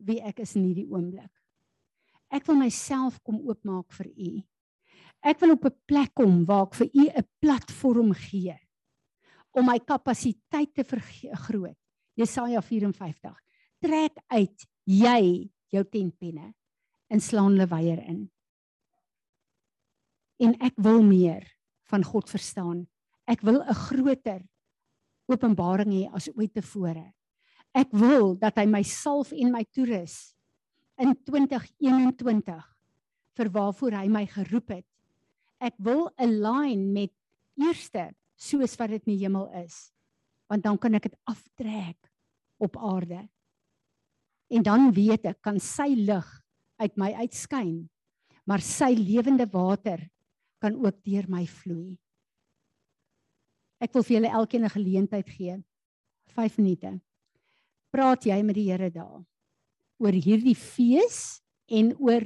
[0.02, 1.30] wie ek is in hierdie oomblik.
[2.32, 4.30] Ek wil myself kom oopmaak vir U.
[5.22, 8.58] Ek wil op 'n plek kom waar ek vir U 'n platform gee
[9.52, 11.78] om my kapasiteit te vergroot.
[12.16, 13.36] Jesaja 54.
[13.80, 16.54] Trek uit jy jou tentpenne
[17.12, 18.22] en slaan hulle weier in.
[20.42, 21.44] En ek wil meer
[21.92, 22.86] van God verstaan.
[23.28, 24.42] Ek wil 'n groter
[25.28, 27.12] openbaring hê as ooit tevore.
[27.74, 30.34] Ek wil dat hy my salf en my toerus
[30.98, 32.64] in 2021
[33.36, 34.86] vir waarvoor hy my geroep het.
[35.60, 37.12] Ek wil align met
[37.56, 39.92] eerste soos wat dit in die hemel is.
[40.48, 42.10] Want dan kan ek dit aftrek
[42.58, 43.28] op aarde
[44.52, 46.41] en dan weet ek kan sy lig
[46.82, 47.84] uit my uitskyn
[48.48, 50.02] maar sy lewende water
[50.62, 51.96] kan ook deur my vloei.
[53.82, 55.62] Ek wil vir julle elkeen 'n geleentheid gee.
[56.34, 57.00] 5 minute.
[57.90, 59.24] Praat jy met die Here daar
[59.98, 62.22] oor hierdie fees en oor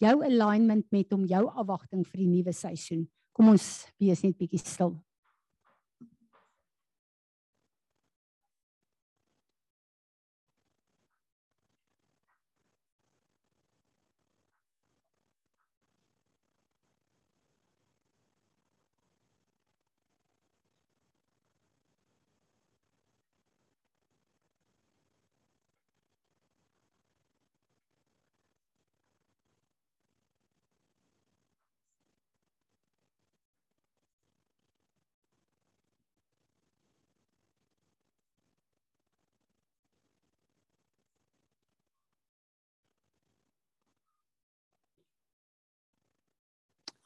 [0.00, 3.08] jou alignment met hom jou afwagting vir die nuwe seisoen?
[3.32, 4.96] Kom ons wees net bietjie stil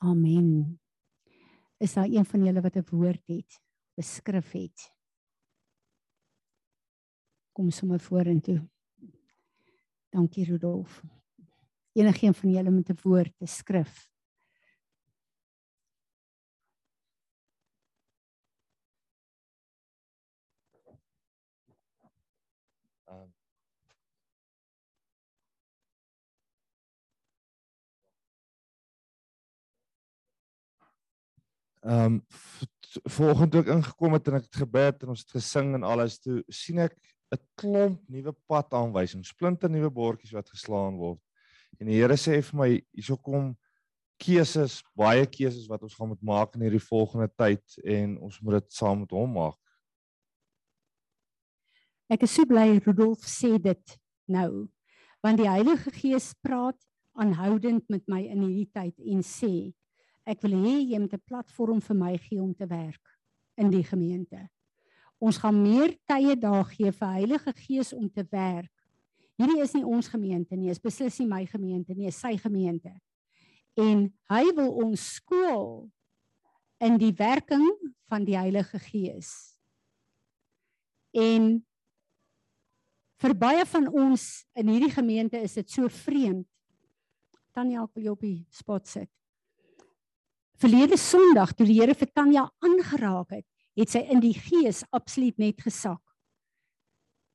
[0.04, 0.80] Amen.
[1.76, 3.60] Is daar een van julle wat 'n woord het,
[3.94, 4.92] beskrif het?
[7.52, 8.68] Kom sommer vorentoe.
[10.08, 11.02] Dankie Rudolf.
[11.92, 14.13] Enigeen van julle met 'n woord te skrif?
[31.84, 32.22] Ehm um,
[33.50, 36.38] toe ek ingekom het en ek het gebid en ons het gesing en alles toe
[36.48, 36.94] sien ek
[37.34, 41.20] 'n klomp nuwe padaanwysings, splinte nuwe bordjies wat geslaan word.
[41.80, 43.56] En die Here sê vir my hierso kom
[44.22, 48.60] keuses, baie keuses wat ons gaan moet maak in hierdie volgende tyd en ons moet
[48.60, 49.58] dit saam met hom maak.
[52.08, 54.68] Ek is so bly Rudolf sê dit nou
[55.24, 56.78] want die Heilige Gees praat
[57.16, 59.72] aanhoudend met my in hierdie tyd en sê
[60.24, 63.18] ek wil hê jy moet 'n platform vir my gee om te werk
[63.56, 64.48] in die gemeente.
[65.18, 68.72] Ons gaan meer tye daar gee vir Heilige Gees om te werk.
[69.36, 72.92] Hierdie is nie ons gemeente nie, is beslis nie my gemeente nie, is sy gemeente.
[73.76, 75.90] En hy wil ons skool
[76.84, 77.66] in die werking
[78.10, 79.56] van die Heilige Gees.
[81.14, 81.64] En
[83.22, 86.46] vir baie van ons in hierdie gemeente is dit so vreemd.
[87.54, 89.10] Tanya, ek wil jou op die spot sit.
[90.62, 95.38] Verlede Sondag toe die Here vir Tanya aangeraak het, het sy in die gees absoluut
[95.42, 96.02] net gesak.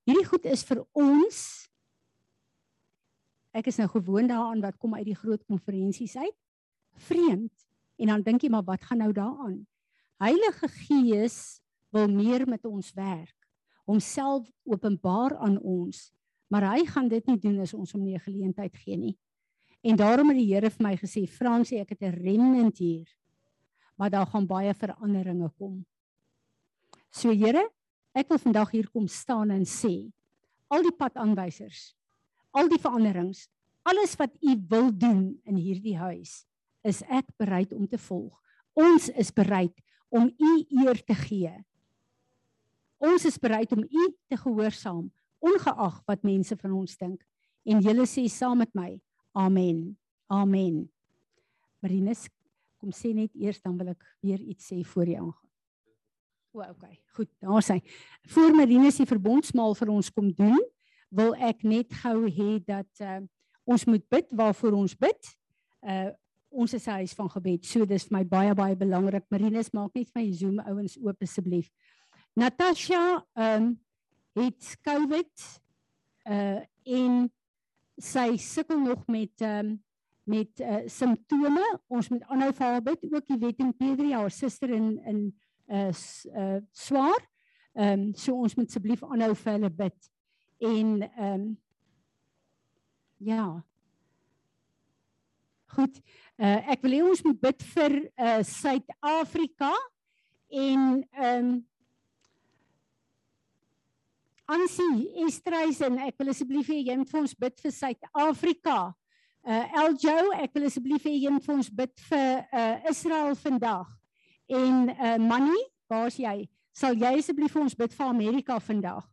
[0.08, 1.40] Hierdie goed is vir ons.
[3.54, 6.38] Ek is nou gewoond daaraan wat kom uit die groot konferensies uit.
[7.10, 7.54] Vreemd.
[8.00, 9.60] En dan dink jy maar wat gaan nou daaraan?
[10.24, 11.60] Heilige Gees
[11.92, 13.36] wil meer met ons werk.
[13.90, 16.10] Homself openbaar aan ons,
[16.48, 19.18] maar hy gaan dit nie doen as ons hom nie 'n geleentheid gee nie.
[19.82, 23.08] En daarom het die Here vir my gesê, Fransie, ek het 'n remnant hier.
[23.96, 25.86] Maar daar gaan baie veranderinge kom.
[27.12, 27.70] So Here,
[28.18, 30.10] Ek wil vandag hier kom staan en sê
[30.70, 31.94] al die padaanwysers,
[32.54, 33.48] al die veranderings,
[33.88, 36.44] alles wat u wil doen in hierdie huis,
[36.86, 38.34] is ek bereid om te volg.
[38.78, 39.74] Ons is bereid
[40.14, 40.52] om u
[40.84, 41.54] eer te gee.
[43.02, 45.08] Ons is bereid om u te gehoorsaam,
[45.40, 47.22] ongeag wat mense van ons dink.
[47.66, 48.92] En julle sê saam met my,
[49.32, 49.98] amen.
[50.28, 50.90] Amen.
[51.80, 52.28] Marinus,
[52.80, 55.50] kom sê net eers dan wil ek weer iets sê voor jy aangaan.
[56.52, 57.00] O, okay.
[57.14, 57.80] Goed, daar sê.
[58.34, 60.62] Voor Marinus die verbondsmaal vir ons kom doen,
[61.14, 63.20] wil ek net gou hê dat uh,
[63.70, 65.36] ons moet bid waarvoor ons bid.
[65.86, 66.10] Uh
[66.50, 67.66] ons is 'n huis van gebed.
[67.66, 69.22] So dis vir my baie baie belangrik.
[69.30, 71.70] Marinus, maak net my Zoom ouens oop asseblief.
[72.34, 73.80] Natasha ehm um,
[74.34, 75.62] het COVID
[76.26, 77.30] uh en
[78.04, 79.78] sy sukkel nog met ehm um,
[80.30, 81.64] met uh, simptome.
[81.90, 83.06] Ons moet aanhou vir haar bid.
[83.10, 85.24] Ook die Wetting Pedri, haar suster in in
[85.68, 87.26] uh, uh swaar.
[87.74, 90.12] Ehm um, so ons moet asseblief aanhou vir hulle bid.
[90.60, 91.48] En ehm um,
[93.18, 93.48] ja.
[95.74, 95.98] Goed.
[96.38, 99.74] Uh ek wil hê ons moet bid vir uh Suid-Afrika
[100.50, 101.58] en ehm um,
[104.50, 108.78] Ansie Estreisen, ek wil asseblief hê jy moet vir ons bid vir Suid-Afrika.
[109.46, 113.92] Uh Eljo, ek wil asseblief hê jy moet vir ons bid vir uh Israel vandag.
[114.50, 115.60] En uh Manny,
[115.92, 116.48] waar's jy?
[116.74, 119.06] Sal jy asseblief vir ons bid vir Amerika vandag?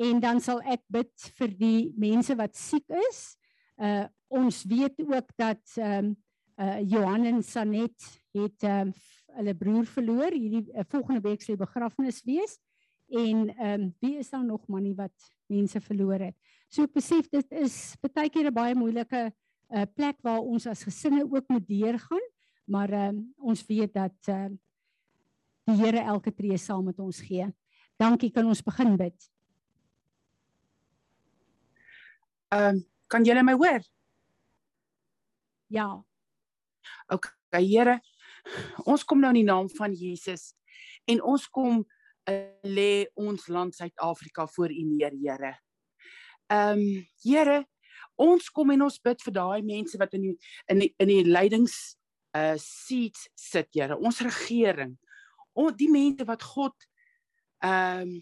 [0.00, 3.20] En dan sal ek bid vir die mense wat siek is.
[3.76, 6.16] Uh ons weet ook dat ehm um,
[6.64, 8.96] uh Johan en Sanet het ehm um,
[9.36, 10.32] hulle broer verloor.
[10.32, 12.56] Hierdie uh, volgende week sal die begrafnis wees
[13.08, 16.36] en ehm um, wie is daar nog manie wat mense verloor het.
[16.68, 19.32] So ek besef dit is baie keer 'n baie moeilike
[19.70, 22.24] uh, plek waar ons as gesinne ook moet deurgaan,
[22.64, 24.58] maar ehm um, ons weet dat ehm uh,
[25.68, 27.46] die Here elke tree saam met ons gee.
[27.96, 29.30] Dankie, kan ons begin bid.
[32.48, 33.80] Ehm um, kan julle my hoor?
[35.66, 36.04] Ja.
[37.08, 38.00] OK, Here,
[38.84, 40.54] ons kom nou in die naam van Jesus
[41.08, 41.84] en ons kom
[42.66, 45.54] lê ons land Suid-Afrika voor U neer, Here.
[46.46, 47.64] Ehm um, Here,
[48.16, 50.34] ons kom en ons bid vir daai mense wat in die,
[50.68, 51.96] in die, in die leidings
[52.36, 53.96] uh seats sit, Here.
[53.96, 54.96] Ons regering.
[55.58, 56.88] On, die mense wat God
[57.64, 58.18] ehm um,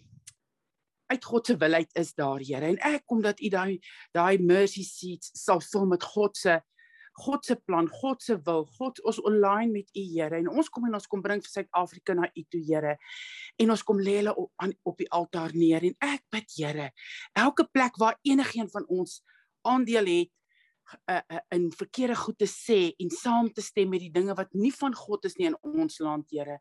[1.07, 2.67] uit God se wil uit is daar, Here.
[2.67, 3.79] En ek kom dat U daai
[4.15, 6.57] daai mercy seats sal vul met God se
[7.17, 10.85] God se plan, God se wil, God ons online met U Here en ons kom
[10.85, 12.97] en ons kom bring vir Suid-Afrika na U toe Here.
[13.57, 16.91] En ons kom lê hulle op aan op die altaar neer en ek bid Here,
[17.37, 19.21] elke plek waar enigiemand van ons
[19.67, 20.33] aandeel het
[21.11, 24.53] uh, uh, in verkeerde goed te sê en saam te stem met die dinge wat
[24.55, 26.59] nie van God is nie in ons land Here.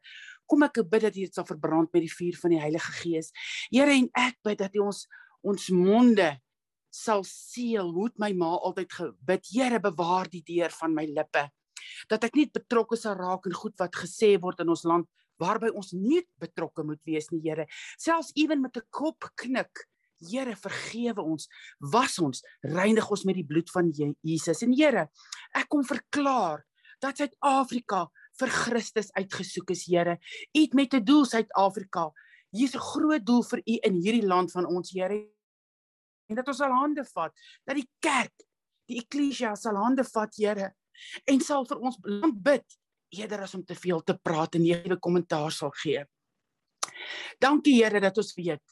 [0.48, 3.32] Kom ek bid dat U dit sal verbrand met die vuur van die Heilige Gees.
[3.70, 5.04] Here en ek bid dat U ons
[5.46, 6.26] ons monde
[6.97, 7.92] sal seël.
[7.92, 11.47] Hoe my ma altyd gebid, Here, bewaar die deur van my lippe.
[12.11, 15.07] Dat ek nie betrokke sal raak in goed wat gesê word in ons land
[15.40, 17.66] waarby ons nie betrokke moet wees nie, Here.
[18.01, 19.84] Selfs ewen met 'n kop knik.
[20.16, 23.92] Here, vergewe ons, was ons, reinig ons met die bloed van
[24.22, 24.62] Jesus.
[24.62, 25.11] En Here,
[25.55, 26.64] ek kom verklaar
[27.01, 28.09] dat Suid-Afrika
[28.40, 30.18] vir Christus uitgesoek is, Here.
[30.57, 32.12] U het met 'n doel Suid-Afrika.
[32.51, 35.36] Hier's 'n groot doel vir u in hierdie land van ons, Here
[36.29, 37.35] en dat ons sal hande vat
[37.66, 38.47] dat die kerk
[38.87, 40.72] die eklesia sal hande vat Here
[41.29, 42.79] en sal vir ons land bid
[43.16, 46.03] eerder as om te veel te praat en negatiewe kommentaar sal gee.
[47.43, 48.64] Dankie Here dat ons weet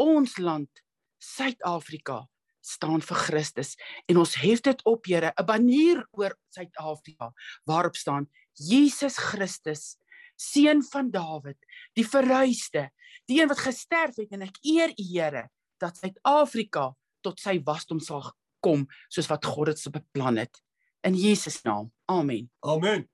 [0.00, 0.84] ons land
[1.20, 2.22] Suid-Afrika
[2.64, 3.74] staan vir Christus
[4.08, 7.32] en ons hef dit op Here 'n banier oor Suid-Afrika
[7.66, 9.96] waarop staan Jesus Christus
[10.36, 11.58] seun van Dawid
[11.94, 12.90] die verruiste
[13.28, 15.48] die een wat gesterf het en ek eer u Here
[15.80, 16.90] dat Suid-Afrika
[17.24, 18.30] tot sy wasdom sal
[18.64, 20.60] kom soos wat God dit se beplan het.
[21.06, 21.88] In Jesus naam.
[22.12, 22.50] Amen.
[22.60, 23.08] Amen.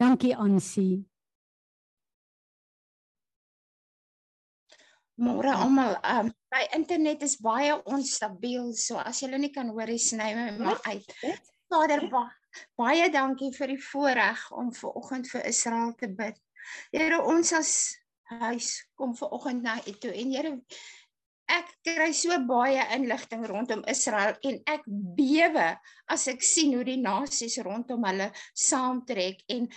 [0.00, 1.04] Dankie Ansie.
[5.16, 10.34] Môre almal, um, my internet is baie onstabiel, so as julle nie kan hoor, sny
[10.36, 11.14] my maar uit.
[11.72, 12.26] Vader, ba
[12.76, 16.36] baie dankie vir die voorreg om ver oggend vir Israel te bid.
[16.92, 17.72] Here, ons as
[18.42, 18.68] huis
[19.00, 20.52] kom ver oggend na U toe en Here,
[21.50, 25.68] ek kry so baie inligting rondom Israel en ek bewe
[26.10, 29.68] as ek sien hoe die nasies rondom hulle saamtrek en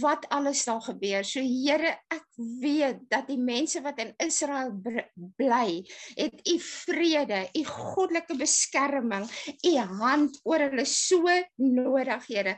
[0.00, 1.26] wat alles daar gebeur.
[1.26, 2.26] So Here, ek
[2.62, 4.72] weet dat die mense wat in Israel
[5.38, 5.82] bly,
[6.18, 9.26] het u vrede, u goddelike beskerming,
[9.66, 11.22] u hand oor hulle so
[11.62, 12.56] nodig, Here.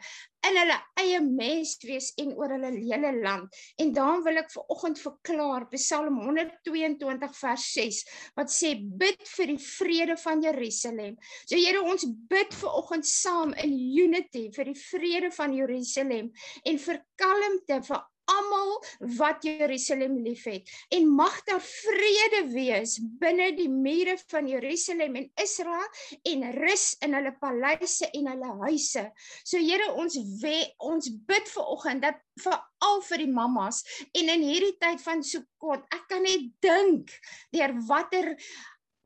[0.49, 3.59] In hulle eie mens wees en oor hulle hele land.
[3.83, 8.03] En daarom wil ek vir oggend verklaar Psalm 122 vers 6
[8.39, 11.17] wat sê bid vir die vrede van Jerusalem.
[11.47, 16.31] So Here, ons bid vir oggend saam in unity vir die vrede van Jerusalem
[16.65, 18.75] en vir kalmte vir almal
[19.19, 25.89] wat Jerusalem liefhet en mag daar vrede wees binne die mure van Jerusalem en Israel
[26.33, 29.05] en rus in hulle paleise en hulle huise.
[29.45, 32.57] So Here ons we, ons bid vir oggend dat vir
[32.87, 33.83] al vir die mammas
[34.17, 37.13] en in hierdie tyd van Sukkot ek kan net dink
[37.55, 38.35] deur watter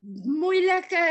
[0.02, 1.02] moeilike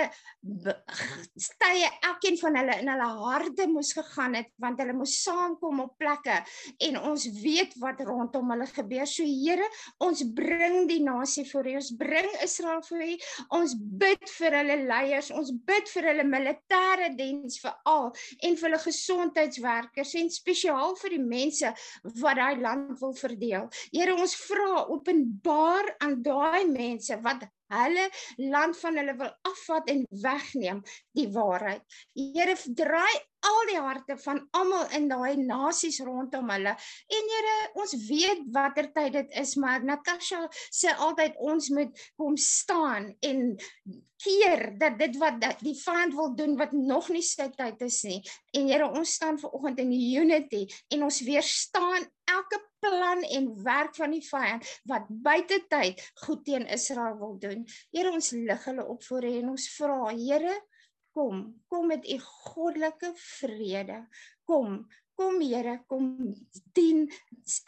[1.62, 5.94] tye elkeen van hulle in hulle harte moes gegaan het want hulle moes saamkom op
[6.02, 6.42] plekke
[6.88, 9.08] en ons weet wat rondom hulle gebeur.
[9.08, 9.68] So Here,
[10.04, 11.76] ons bring die nasie voor U.
[11.80, 13.16] Ons bring Israel voor U.
[13.62, 18.82] Ons bid vir hulle leiers, ons bid vir hulle militêre diens veral en vir hulle
[18.84, 21.74] gesondheidswerkers en spesiaal vir die mense
[22.22, 23.70] wat daai land wil verdeel.
[23.94, 28.07] Here, ons vra openbaar aan daai mense wat hulle
[28.51, 30.82] land van hulle wil afvat en wegneem
[31.17, 31.84] die waarheid.
[32.13, 33.13] Here draai
[33.48, 36.76] al die harte van almal in daai nasies rondom hulle.
[37.18, 42.38] En Here, ons weet watter tyd dit is, maar Natasha sê altyd ons moet kom
[42.38, 43.46] staan en
[44.22, 48.02] keer dat dit wat dat die vyand wil doen wat nog nie sy tyd is
[48.06, 48.20] nie.
[48.58, 53.96] En Here, ons staan ver oggend in unity en ons weerstaan elke plan en werk
[53.98, 57.66] van die vyand wat buite tyd goed teen Israel wil doen.
[57.94, 60.58] Here, ons lig hulle op voor U en ons vra, Here,
[61.16, 64.05] kom, kom met U goddelike vrede.
[64.47, 64.82] Kom,
[65.16, 66.34] kom Here, kom
[66.76, 67.05] dien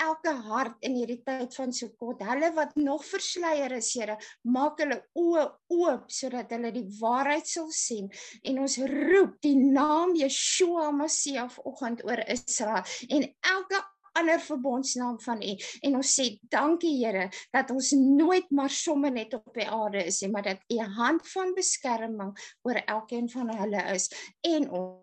[0.02, 2.24] elke hart in hierdie tyd van Sukkot.
[2.26, 4.18] Hulle wat nog versleier is, Here,
[4.56, 5.46] maak hulle oë
[5.78, 8.10] oop sodat hulle die waarheid sal sien.
[8.44, 13.84] En ons roep die naam Yeshua Messia vanoggend oor Israel en elke
[14.20, 19.34] ander verbondsnaam van U en ons sê dankie Here dat ons nooit maar somme net
[19.34, 22.36] op die aarde is nie maar dat U hand van beskerming
[22.68, 24.10] oor elkeen van hulle is
[24.42, 25.02] en ons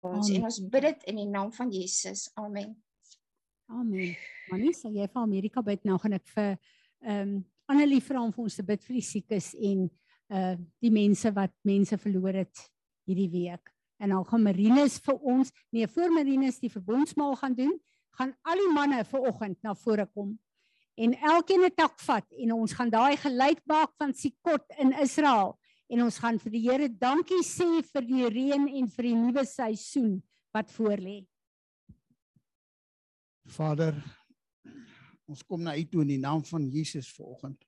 [0.00, 2.30] ons en ons bid dit in die naam van Jesus.
[2.40, 2.72] Amen.
[3.68, 4.14] Amen.
[4.50, 6.52] Manie, sal jy vir Amerika bid nou gaan ek vir
[7.04, 7.40] ehm um,
[7.70, 9.84] Annelie vra om vir ons te bid vir die siekes en
[10.34, 12.64] uh die mense wat mense verloor het
[13.06, 13.70] hierdie week
[14.00, 17.74] en dan gaan Marinus vir ons, nee, voor Marinus die verbondsmaal gaan doen,
[18.16, 20.38] gaan al die manne vir oggend na vore kom
[21.00, 25.58] en elkeen 'n tak vat en ons gaan daai gelyk maak van Sikot in Israel
[25.88, 29.44] en ons gaan vir die Here dankie sê vir die reën en vir die nuwe
[29.46, 30.22] seisoen
[30.52, 31.26] wat voorlê.
[33.46, 33.94] Vader,
[35.26, 37.64] ons kom na U toe in die naam van Jesus vanoggend.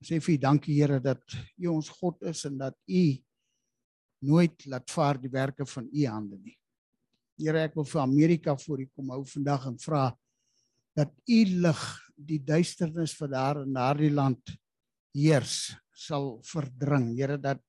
[0.00, 1.22] Ons sê vir U dankie Here dat
[1.58, 3.04] U ons God is en dat U
[4.24, 6.56] nooit laat vaar die werke van u hande nie.
[7.38, 10.08] Here, ek wil vir Amerika voor u kom hou vandag en vra
[10.98, 11.82] dat u lig
[12.16, 14.56] die duisternis wat daar in daardie land
[15.14, 17.12] heers sal verdring.
[17.18, 17.62] Here dat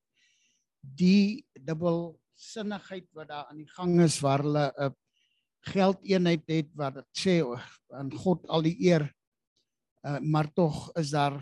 [0.80, 4.94] die dubbelsinnigheid wat daar aan die gang is waar hulle 'n
[5.70, 7.34] geldeenheid het wat dit sê
[7.92, 9.04] aan God al die eer
[10.06, 11.36] uh, maar tog is daar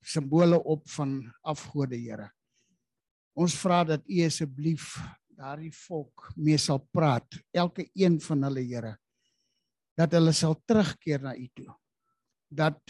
[0.00, 2.30] simbole op van afgode Here.
[3.34, 4.94] Ons vra dat U asseblief
[5.34, 8.94] daardie volk mee sal praat, elke een van hulle Here,
[9.98, 11.74] dat hulle sal terugkeer na U toe.
[12.48, 12.80] Dat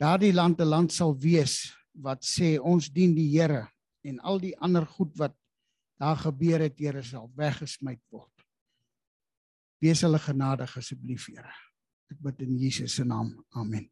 [0.00, 3.68] daardie land 'n land sal wees wat sê ons dien die Here
[4.02, 5.36] en al die ander goed wat
[6.00, 8.32] daar gebeur het, Here, sal weggesmy word.
[9.78, 11.52] Wees hulle genadig asseblief, Here.
[12.10, 13.36] Ek bid in Jesus se naam.
[13.54, 13.90] Amen.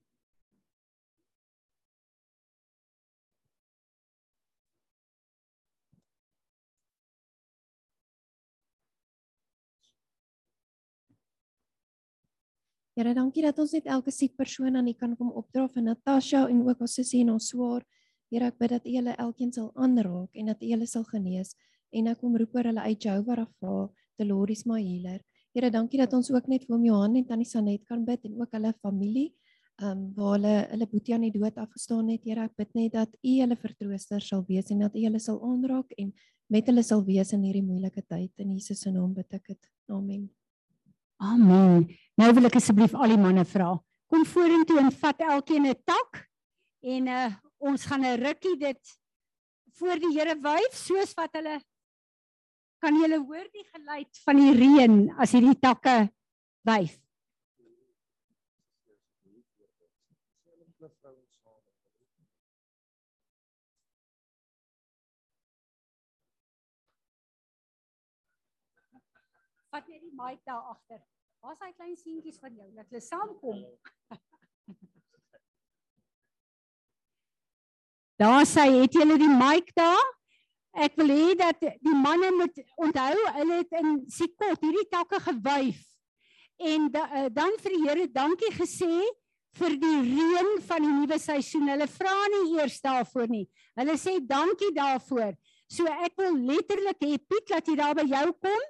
[13.01, 16.43] Here, dankie dat ons net elke siek persoon aan U kan kom opdra vir Natasha
[16.53, 17.81] en ook ons sussie en ons swaar.
[18.29, 21.55] Here, ek bid dat U hulle elkeen sal aanraak en dat U hulle sal genees
[21.97, 23.77] en ek kom roep oor hulle uit Jehovah Rafa,
[24.21, 25.23] the Lord is my healer.
[25.57, 28.53] Here, dankie dat ons ook net vir Johan en tannie Sanet kan bid en ook
[28.59, 29.31] hulle familie.
[29.81, 32.21] Ehm um, waar hulle hulle boetie aan die dood afgestaan het.
[32.29, 35.41] Here, ek bid net dat U hulle vertrooster sal wees en dat U hulle sal
[35.41, 36.13] aanraak en
[36.53, 39.73] met hulle sal wees in hierdie moeilike tyd in Jesus se naam bid ek dit.
[39.89, 40.29] Amen.
[41.21, 41.85] Amen.
[42.17, 43.75] Nou wil ek asseblief al die manne vra.
[44.11, 46.25] Kom vorentoe en vat elkeen 'n tak
[46.81, 48.83] en uh ons gaan 'n rukkie dit
[49.77, 51.61] voor die Here wyf soos wat hulle
[52.81, 56.09] kan julle hoor die geluid van die reën as hierdie takke
[56.65, 56.97] wyf.
[69.71, 71.01] Vat net die mic daar agter.
[71.41, 73.61] Waar's daai klein seentjies van jou dat hulle saamkom?
[78.21, 80.09] Daar sê het julle die mic daar?
[80.85, 85.81] Ek wil hê dat die manne moet onthou hulle het in Sikot hierdie takke gewuif.
[86.61, 88.93] En da, uh, dan vir die Here dankie gesê
[89.57, 91.73] vir die reën van die nuwe seisoen.
[91.73, 93.47] Hulle vra nie eers daarvoor nie.
[93.81, 95.33] Hulle sê dankie daarvoor.
[95.73, 98.69] So ek wil letterlik hê Piet laat jy daar by jou kom.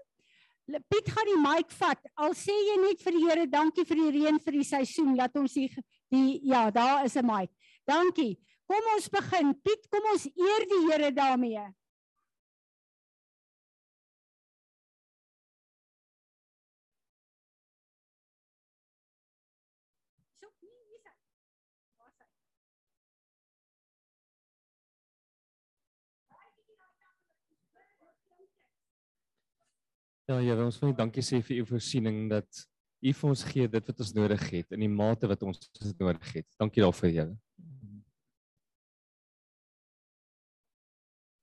[0.89, 1.99] Piet gaan die mic vat.
[2.15, 5.17] Al sê jy net vir die Here dankie vir die reën vir die seisoen.
[5.19, 5.69] Laat ons die,
[6.11, 7.51] die ja, daar is 'n mic.
[7.87, 8.39] Dankie.
[8.67, 9.55] Kom ons begin.
[9.65, 11.67] Piet, kom ons eer die Here daarmee.
[30.31, 32.59] Ja, Here, ons wil dankie sê vir u voorsiening dat
[33.03, 36.05] u vir ons gee dit wat ons nodig het in die mate wat ons dit
[36.05, 36.47] nodig het.
[36.61, 37.33] Dankie daarvoor, Here.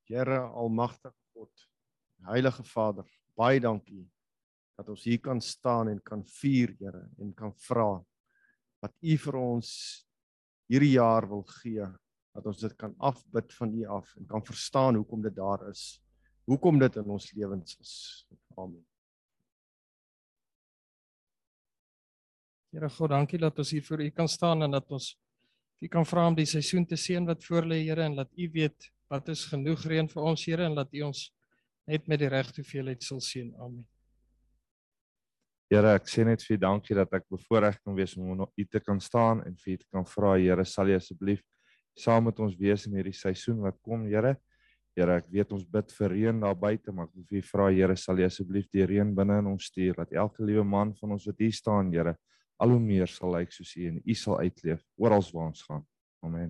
[0.08, 1.66] Here almagtige God,
[2.30, 4.06] Heilige Vader, baie dankie
[4.80, 7.90] dat ons hier kan staan en kan vier, Here, en kan vra
[8.80, 9.76] wat U vir ons
[10.72, 11.92] hierdie jaar wil gee,
[12.40, 15.90] dat ons dit kan afbid van U af en kan verstaan hoekom dit daar is.
[16.48, 17.98] Hoekom dit in ons lewens is.
[18.58, 18.84] Amen.
[22.74, 25.16] Here God, dankie dat ons hier voor U kan staan en dat ons
[25.82, 28.50] U kan vra om die seisoen te seën wat voor lê, Here, en dat U
[28.54, 31.28] weet Wat is genoeg reën vir ons Here en laat U ons
[31.88, 33.54] net met die regte hoeveelheid sal seën.
[33.56, 33.86] Amen.
[35.72, 38.82] Here, ek sê net vir U dankie dat ek bevoorreg kan wees om U te
[38.84, 41.44] kan staan en vir U te kan vra, Here, sal U asseblief
[41.98, 44.36] saam met ons wees in hierdie seisoen wat kom, Here.
[44.98, 47.68] Here, ek weet ons bid vir reën daar buite, maar ek wil vir U vra,
[47.70, 51.14] Here, sal U asseblief die reën binne in ons stuur dat elke liewe man van
[51.14, 52.16] ons wat hier staan, Here,
[52.58, 55.84] al hoe meer sal lyk soos U en U sal uitleef oral waar ons gaan.
[56.26, 56.50] Amen.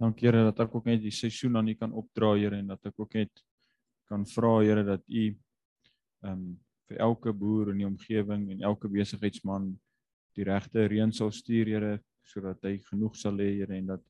[0.00, 2.88] Dankie Here dat ek ook net die seisoen aan U kan opdra Here en dat
[2.88, 3.44] ek ook net
[4.08, 6.48] kan vra Here dat U ehm um,
[6.88, 9.74] vir elke boer in die omgewing en elke besigheidsman
[10.38, 14.04] die regte reën sal stuur Here sodat hy genoeg sal hê Here en dat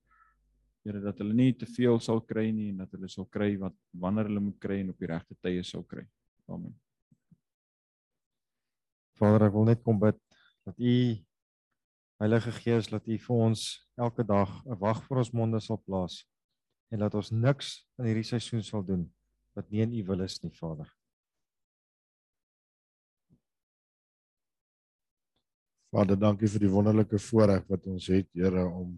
[0.89, 3.75] Here dat hulle nie te veel sal kry nie en dat hulle sal kry wat
[3.93, 6.07] wanneer hulle moet kry en op die regte tye sal kry.
[6.49, 6.73] Amen.
[9.21, 10.17] Vader, ek wil net kom bid
[10.65, 10.95] dat U
[12.19, 13.65] Heilige Gees, laat U vir ons
[14.01, 16.25] elke dag 'n wag voor ons monde sal plaas
[16.91, 19.05] en laat ons niks in hierdie seisoen sal doen
[19.55, 20.89] wat nie in U wil is nie, Vader.
[25.93, 28.97] Vader, dankie vir die wonderlike voorreg wat ons het, Here, om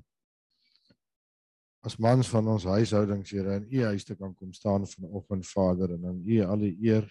[1.86, 5.94] as mans van ons huishoudings, Here, in U huis te kan kom staan vanoggend, Vader,
[5.96, 7.06] en aan U al die eer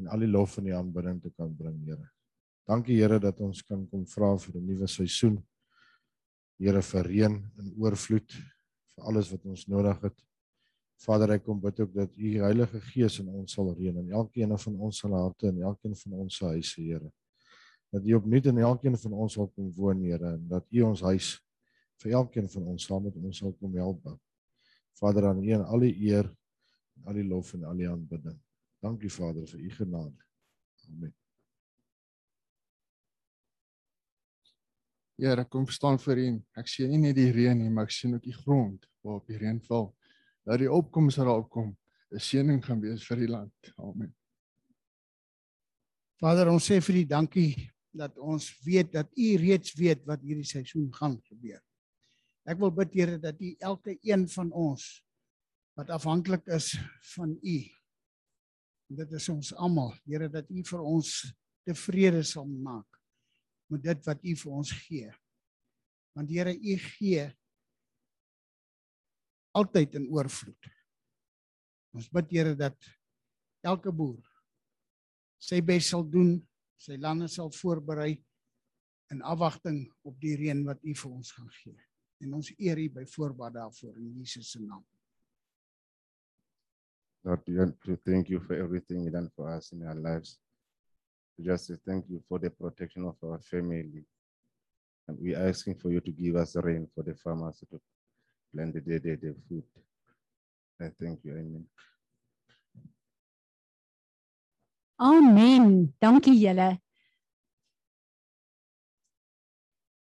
[0.00, 2.08] en al die lof en die aanbidding te kan bring, Here.
[2.66, 5.42] Dankie Here dat ons kan kom vra vir 'n nuwe seisoen.
[6.58, 10.24] Here vir reën en oorvloed vir alles wat ons nodig het.
[10.98, 14.58] Vader, ek kom bid ook dat U Heilige Gees in ons sal reën in elkeen
[14.58, 17.12] van ons se harte en elkeen van ons se huise, Here.
[17.92, 21.00] Dat U opnuut in elkeen van ons sal kom woon, Here, en dat U ons
[21.00, 21.45] huis
[22.02, 24.08] vir elkeen van ons saam met ons sal kom help.
[25.00, 28.36] Vader, aan U en al die eer en al die lof en al die aanbidding.
[28.84, 30.26] Dankie Vader vir U genade.
[30.88, 31.14] Amen.
[35.16, 36.28] Here, kom staan voor U.
[36.60, 39.38] Ek sien nie net die reën nie, maar ek sien ook die grond waarop die
[39.40, 39.88] reën val.
[40.44, 41.72] Dat die opkoms sal opkom.
[42.12, 43.72] 'n Seëning gaan wees vir die land.
[43.76, 44.12] Amen.
[46.20, 50.46] Vader, ons sê vir U dankie dat ons weet dat U reeds weet wat hierdie
[50.46, 51.60] seisoen gaan gebeur.
[52.46, 54.84] Ek wil bid Here dat U elke een van ons
[55.76, 56.72] wat afhanklik is
[57.14, 57.56] van U
[58.96, 61.10] dit is ons almal, Here dat U vir ons
[61.66, 63.00] tevrede sal maak
[63.72, 65.10] met dit wat U vir ons gee.
[66.14, 67.26] Want Here, U gee
[69.56, 70.70] altyd in oorvloed.
[71.96, 72.78] Ons bid Here dat
[73.66, 74.22] elke boer
[75.42, 76.38] sy bes sal doen,
[76.80, 78.14] sy lande sal voorberei
[79.12, 81.85] in afwagting op die reën wat U vir ons gaan gee.
[82.18, 84.84] En ons eer U by voorbaat daarvoor in Jesus se naam.
[87.26, 90.38] Lord, we want to thank you for everything you done for us in our lives.
[91.36, 94.06] We just to thank you for the protection of our family.
[95.08, 97.80] And we're asking for you to give us rain for the farmers to
[98.52, 99.64] plant the, the, the, the food.
[100.80, 101.32] I thank you.
[101.32, 101.66] Amen.
[104.98, 105.94] Amen.
[105.98, 106.80] Dankie julle.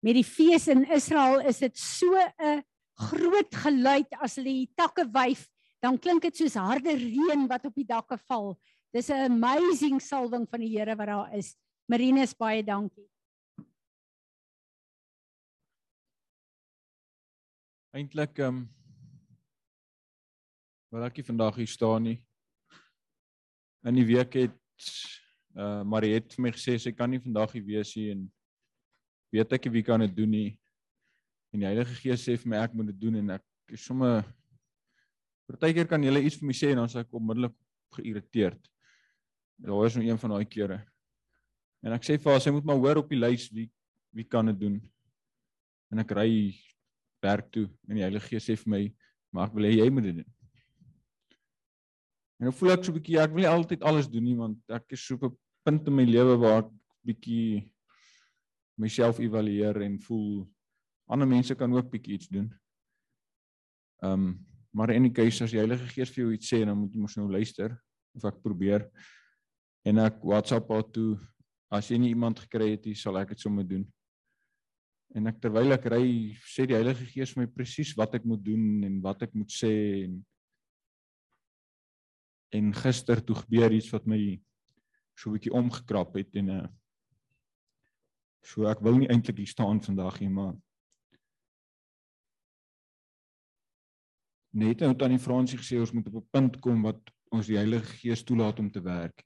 [0.00, 2.62] Met die fees in Israel is dit so 'n
[2.96, 5.48] groot geluid as hulle die takke wyf,
[5.80, 8.58] dan klink dit soos harde reën wat op die dakke val.
[8.92, 11.56] Dis 'n amazing salwing van die Here wat daar is.
[11.86, 13.08] Marinus baie dankie.
[17.92, 18.68] Eintlik ehm um,
[20.90, 22.18] wil ek nie vandag hier staan nie.
[23.86, 24.58] In die week het
[25.56, 28.30] uh Mariet vir my gesê sy kan nie vandag hier wees nie en
[29.32, 30.50] weet ek wie kan dit doen nie.
[31.50, 34.22] En die Heilige Gees sê vir my ek moet dit doen en ek is sommer
[35.50, 37.54] partykeer kan jy iets vir my sê en dan sê ek onmiddellik
[37.96, 38.60] geïrriteerd.
[39.60, 40.80] Daar is nou een van daai kere.
[41.82, 43.68] En ek sê vir haar sy moet maar hoor op die lys wie
[44.14, 44.80] wie kan dit doen.
[45.90, 46.30] En ek ry
[47.22, 48.82] werk toe en die Heilige Gees sê vir my
[49.30, 50.30] maar ek wil hê jy moet dit doen.
[52.40, 54.58] En nou voel ek so 'n bietjie ek wil nie altyd alles doen nie want
[54.70, 56.70] ek is so op 'n punt in my lewe waar ek
[57.04, 57.72] bietjie
[58.80, 60.48] myself evalueer en voel
[61.10, 62.48] ander mense kan ook bietjie iets doen.
[64.04, 64.30] Ehm um,
[64.70, 67.00] maar in die keuse as die Heilige Gees vir jou iets sê dan moet jy
[67.02, 67.72] mos nou luister
[68.14, 68.84] of ek probeer
[69.82, 71.16] en ek WhatsApp haar toe
[71.74, 73.82] as jy nie iemand gekry het nie sal ek dit sommer doen.
[75.18, 76.04] En ek terwyl ek ry
[76.46, 79.50] sê die Heilige Gees vir my presies wat ek moet doen en wat ek moet
[79.50, 79.72] sê
[80.04, 80.20] en
[82.54, 84.20] en gister toe gebeur iets wat my
[85.18, 86.68] so 'n bietjie omgekrap het en 'n uh,
[88.42, 90.56] so ek wil nie eintlik hier staan vandag nie maar
[94.50, 97.86] net nou tannie Fransie gesê ons moet op 'n punt kom wat ons die Heilige
[98.00, 99.22] Gees toelaat om te werk.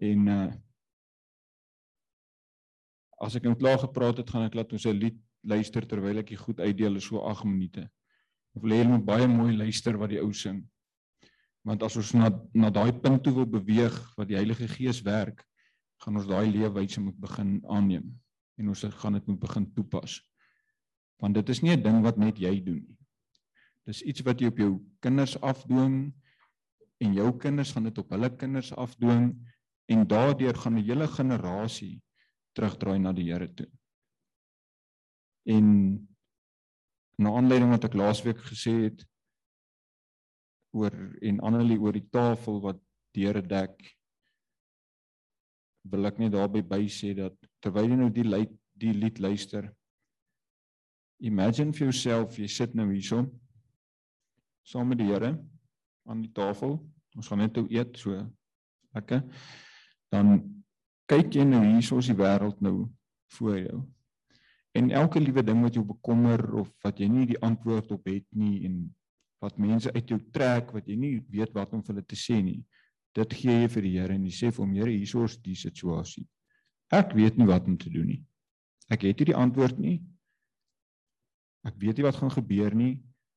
[0.00, 0.54] En uh
[3.16, 6.28] as ek nou klaar gepraat het, gaan ek laat ons 'n lied luister terwyl ek
[6.28, 7.88] dit goed uitdeel so 8 minute.
[8.54, 10.68] Ek wil hê julle moet baie mooi luister wat die ou sing.
[11.64, 15.46] Want as ons na na daai punt toe wil beweeg wat die Heilige Gees werk,
[16.02, 18.10] gaan ons daai leefwyse moet begin aanneem
[18.56, 20.20] en ons gaan dit moet begin toepas.
[21.20, 22.98] Want dit is nie 'n ding wat net jy doen nie.
[23.86, 26.12] Dis iets wat jy op jou kinders afdwing
[26.98, 29.34] en jou kinders gaan dit op hulle kinders afdwing
[29.86, 32.02] en daardeur gaan 'n hele generasie
[32.52, 33.68] terugdraai na die Here toe.
[35.44, 36.08] En
[37.18, 39.04] na aanleiding wat ek laasweek gesê het
[40.76, 40.92] oor
[41.22, 42.80] en Annelie oor die tafel wat
[43.16, 43.95] deure dek
[45.90, 49.70] wil ek net daarby by sê dat terwyl jy nou die lied, die lied luister
[51.18, 53.30] imagine for yourself jy sit nou hierson
[54.66, 55.36] saam met die Here
[56.06, 56.78] aan die tafel.
[57.16, 58.18] Ons gaan net nou eet so
[58.94, 59.22] lekker.
[60.12, 60.40] Dan
[61.10, 62.88] kyk jy nou hier soos die wêreld nou
[63.36, 63.80] voor jou.
[64.76, 68.26] En elke liewe ding wat jou bekommer of wat jy nie die antwoord op het
[68.36, 68.82] nie en
[69.42, 72.40] wat mense uit jou trek wat jy nie weet wat om vir hulle te sê
[72.42, 72.60] nie.
[73.16, 75.56] Dit gee jy vir die Here en jy sê vir hom Here, hier is die
[75.56, 76.26] situasie.
[76.92, 78.20] Ek weet nie wat om te doen nie.
[78.92, 79.96] Ek het nie die antwoord nie.
[81.66, 82.92] Ek weet nie wat gaan gebeur nie,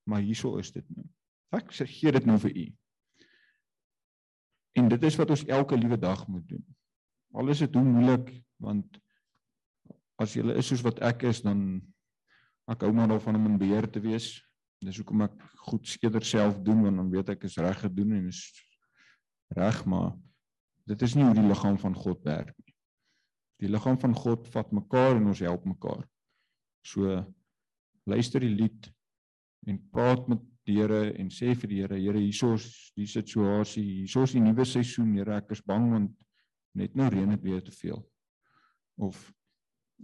[0.05, 1.07] maar hierso is dit nou.
[1.55, 2.65] Ek sê gee dit nou vir u.
[4.77, 6.65] En dit is wat ons elke liewe dag moet doen.
[7.33, 8.29] Al is dit hoe moeilik
[8.61, 8.99] want
[10.19, 11.79] as jy is soos wat ek is dan
[12.69, 14.35] ek hou maar daarvan om in beheer te wees.
[14.83, 18.27] Dis hoekom ek goed eerder self doen want dan weet ek is reg gedoen en
[18.29, 18.43] is
[19.55, 20.13] reg maar
[20.89, 22.75] dit is nie hoe die liggaam van God werk nie.
[23.59, 26.05] Die liggaam van God vat mekaar en ons help mekaar.
[26.85, 27.19] So
[28.09, 28.89] luister die lied
[29.67, 34.35] en praat met die Here en sê vir die Here, Here, hiersoos die situasie, hiersoos
[34.35, 36.15] die nuwe seisoen, Here, ek is bang want
[36.77, 37.99] net nou reën dit weer te veel.
[39.01, 39.19] Of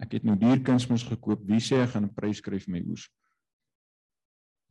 [0.01, 3.07] ek het nou dierkunsmis gekoop, wie sê ek gaan 'n prys skryf vir my oes?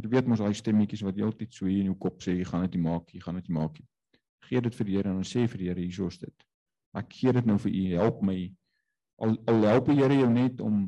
[0.03, 2.45] Jy weet mos daai stemmetjies wat jy altyd so hier in jou kop sê, jy
[2.45, 3.89] gaan dit nie maak jy gaan dit nie maak nie.
[4.49, 6.47] Gee dit vir die Here en dan sê vir die Here, hiersoos dit.
[6.95, 8.37] Ek gee dit nou vir u, help my.
[9.25, 10.87] Al al help die Here jou net om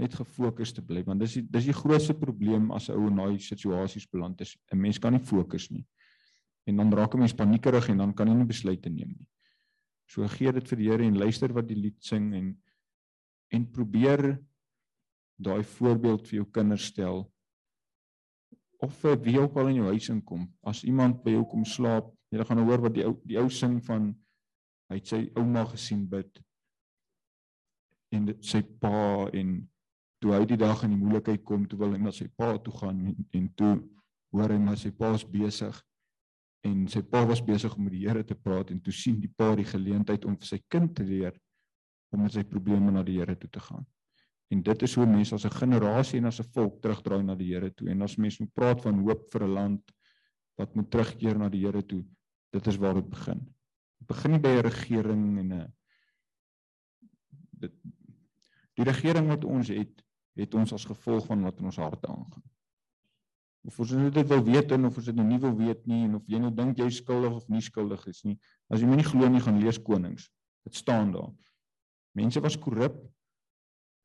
[0.00, 3.16] net gefokus te bly want dis die, dis die grootste probleem as 'n ou in
[3.20, 4.56] daai situasies beland is.
[4.72, 5.84] 'n Mens kan nie fokus nie.
[6.66, 9.26] En dan raak 'n mens paniekerig en dan kan jy nie besluite neem nie.
[10.06, 12.56] So gee dit vir die Here en luister wat die lied sing en
[13.52, 14.38] en probeer
[15.36, 17.32] daai voorbeeld vir jou kinders stel
[18.78, 20.46] of vir wie ook al in jou huis inkom.
[20.62, 23.80] As iemand by jou kom slaap, jy gaan hoor wat die ou die ou sing
[23.86, 24.12] van
[24.90, 26.40] hy het sy ouma gesien bid
[28.14, 29.58] en dit, sy pa en
[30.20, 32.74] toe hy die dag in die moeilikheid kom, toe wil hy na sy pa toe
[32.76, 33.76] gaan en, en toe
[34.34, 35.78] hoor hy maar sy pa's besig
[36.66, 39.30] en sy pa was besig om met die Here te praat en toe sien die
[39.32, 41.38] pa die geleentheid om vir sy kind te leer
[42.12, 43.86] om met sy probleme na die Here toe te gaan.
[44.50, 47.54] En dit is hoe mense as 'n generasie en as 'n volk terugdraai na die
[47.54, 47.88] Here toe.
[47.88, 49.92] En as mense moet praat van hoop vir 'n land
[50.58, 52.04] wat moet terugkeer na die Here toe,
[52.50, 53.42] dit is waar dit begin.
[54.00, 55.72] Dit begin nie by 'n regering en 'n
[57.60, 57.72] dit
[58.74, 62.42] die regering wat ons het het ons as gevolg van wat in ons harte aangaan.
[63.66, 66.04] Of ons nou dit wil weet en of ons dit nou nie wil weet nie
[66.06, 68.38] en of jy nou dink jy skuldig of nie skuldig is nie.
[68.68, 70.30] As jy my nie glo nie, gaan lees Konings.
[70.64, 71.32] Dit staan daar.
[72.16, 72.96] Mense was korrup.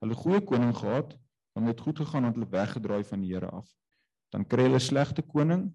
[0.03, 1.15] Hulle goeie koning gehad,
[1.55, 3.69] dan het goed gegaan want hulle weggedraai van die Here af.
[4.29, 5.69] Dan kry hulle slegte koning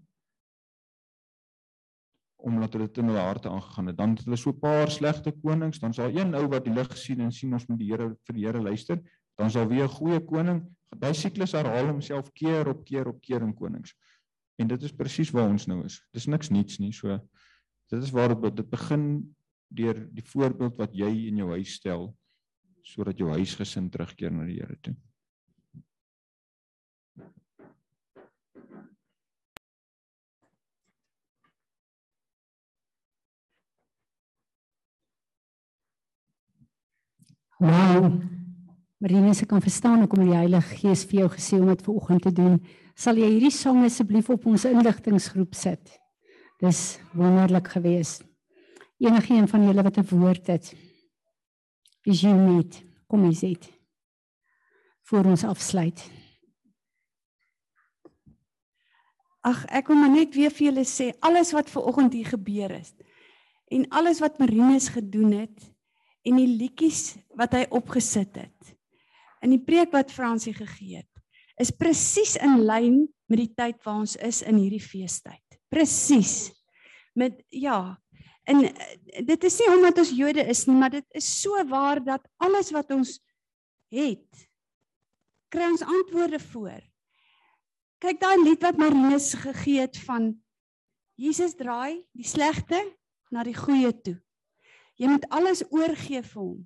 [2.47, 3.97] omdat hulle te in hulle harte aangegaan het.
[3.97, 6.97] Dan het hulle so 'n paar slegte konings, dan sal een ou wat die lig
[6.97, 9.01] sien en sien ons moet die Here vir die Here luister,
[9.37, 10.63] dan sal weer 'n goeie koning.
[10.97, 13.95] Daai siklus herhaal homself keer op keer op keer in konings.
[14.59, 16.03] En dit is presies waar ons nou is.
[16.13, 16.93] Dis niks niets nie.
[16.93, 17.21] So
[17.89, 19.35] dit is waar dit dit begin
[19.69, 22.17] deur die voorbeeld wat jy in jou huis stel
[22.83, 24.97] sodat jou huisgesin terugkeer na die Here toe.
[37.61, 38.23] Wow.
[38.97, 42.33] Marine se kan verstaan hoekom die Heilige Gees vir jou gesê om dit vanoggend te
[42.33, 42.55] doen.
[42.97, 45.93] Sal jy hierdie sang asseblief op ons inligtinggroep sit?
[46.65, 48.25] Dis wonderlik geweest.
[49.01, 50.73] Enige een van julle wat 'n woord het.
[52.05, 52.83] Is jy net?
[53.07, 53.69] Kom eens dit.
[55.03, 56.11] Voor ons afsluit.
[59.41, 62.73] Ag, ek wil maar net weer vir julle sê alles wat ver oggend hier gebeur
[62.73, 62.95] het
[63.69, 65.70] en alles wat Marinus gedoen het
[66.27, 68.75] en die liedjies wat hy opgesit het
[69.41, 71.11] in die preek wat Fransie gegee het
[71.61, 75.59] is presies in lyn met die tyd waar ons is in hierdie feestyd.
[75.71, 76.51] Presies.
[77.15, 77.99] Met ja,
[78.49, 82.01] en eh, dit is nie omdat ons Jode is nie, maar dit is so waar
[82.03, 83.19] dat alles wat ons
[83.93, 84.47] het
[85.51, 86.79] kry ons antwoorde voor.
[88.01, 90.31] Kyk daai lied wat Marinus gegee het van
[91.21, 92.79] Jesus draai die slegte
[93.35, 94.15] na die goeie toe.
[95.01, 96.59] Jy moet alles oorgee vir hom.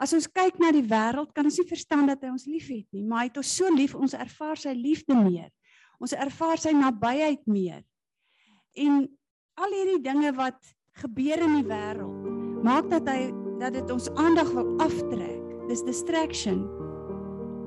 [0.00, 3.02] As ons kyk na die wêreld, kan ons nie verstaan dat hy ons liefhet nie,
[3.04, 5.50] maar hy het ons so lief, ons ervaar sy liefde meer.
[6.00, 7.82] Ons ervaar sy nabyheid meer.
[8.78, 9.02] En
[9.60, 10.56] al hierdie dinge wat
[11.02, 12.30] gebeur in die wêreld,
[12.64, 13.28] maak dat hy
[13.60, 15.42] dat dit ons aandag wil aftrek.
[15.68, 16.62] Dis distraction.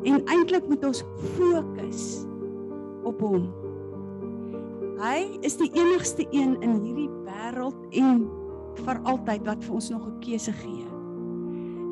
[0.07, 1.03] En eintlik moet ons
[1.35, 2.23] fokus
[3.07, 3.45] op hom.
[5.03, 8.25] Hy is die enigste een in hierdie wêreld en
[8.79, 10.87] vir altyd wat vir ons nog 'n keuse gee.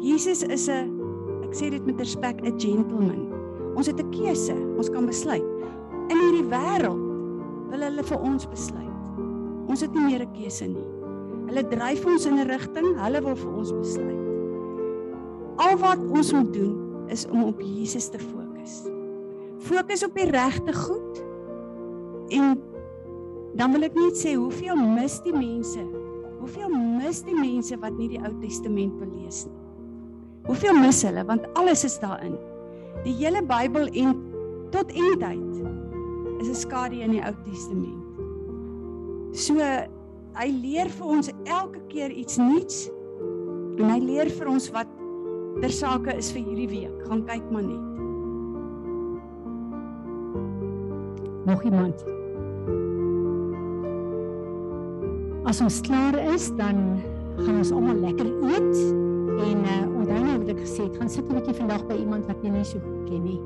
[0.02, 1.00] Jesus is 'n
[1.44, 3.28] ek sê dit met respek 'n gentleman.
[3.76, 5.46] Ons het 'n keuse, ons kan besluit.
[6.10, 7.02] In hierdie wêreld
[7.70, 8.98] wil hulle vir ons besluit.
[9.68, 10.88] Ons het nie meer 'n keuse nie.
[11.48, 14.22] Hulle dryf ons in 'n rigting, hulle wil vir ons besluit.
[15.58, 18.88] Al wat ons moet doen is om op Jesus te fokus.
[19.60, 21.24] Fokus op die regte goed.
[22.30, 22.62] En
[23.56, 25.84] dan wil ek net sê hoeveel mis die mense
[26.42, 29.58] Hoeveel mis die mense wat nie die Ou Testament wil lees nie?
[30.48, 32.34] Hoeveel mis hulle want alles is daarin.
[33.06, 34.16] Die hele Bybel en
[34.74, 35.60] tot eindtyd
[36.42, 38.02] is 'n skadu in die Ou Testament.
[39.38, 39.54] So
[40.34, 42.90] hy leer vir ons elke keer iets nuuts
[43.78, 44.88] en hy leer vir ons wat
[45.62, 47.06] ter sake is vir hierdie week.
[47.06, 47.86] Gaan kyk maar net.
[51.46, 52.21] Nog iemand?
[55.50, 57.02] As ons klaar is, dan
[57.42, 58.76] gaan ons almal lekker eet
[59.42, 62.28] en uh, onthou nou wat ek gesê het, gaan sit 'n bietjie vandag by iemand
[62.30, 63.40] wat jy nie so goed ken nie.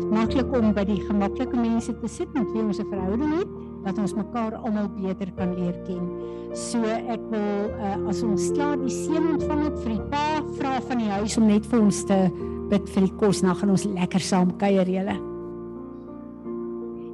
[0.00, 3.52] Dit maklik om by die gemaklike mense te sit met wie ons 'n verhouding het,
[3.84, 6.08] dat ons mekaar almal beter kan leer ken.
[6.54, 10.80] So ek wil uh, as ons klaar die seën ontvang het vir die pa vra
[10.80, 12.30] van die huis om net vir ons te
[12.70, 15.20] bid vir die kos, dan gaan ons lekker saam kuier julle.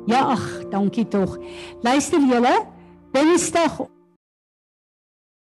[0.07, 1.39] Ja, ag, dankie tog.
[1.83, 2.55] Luister julle,
[3.13, 3.53] de mis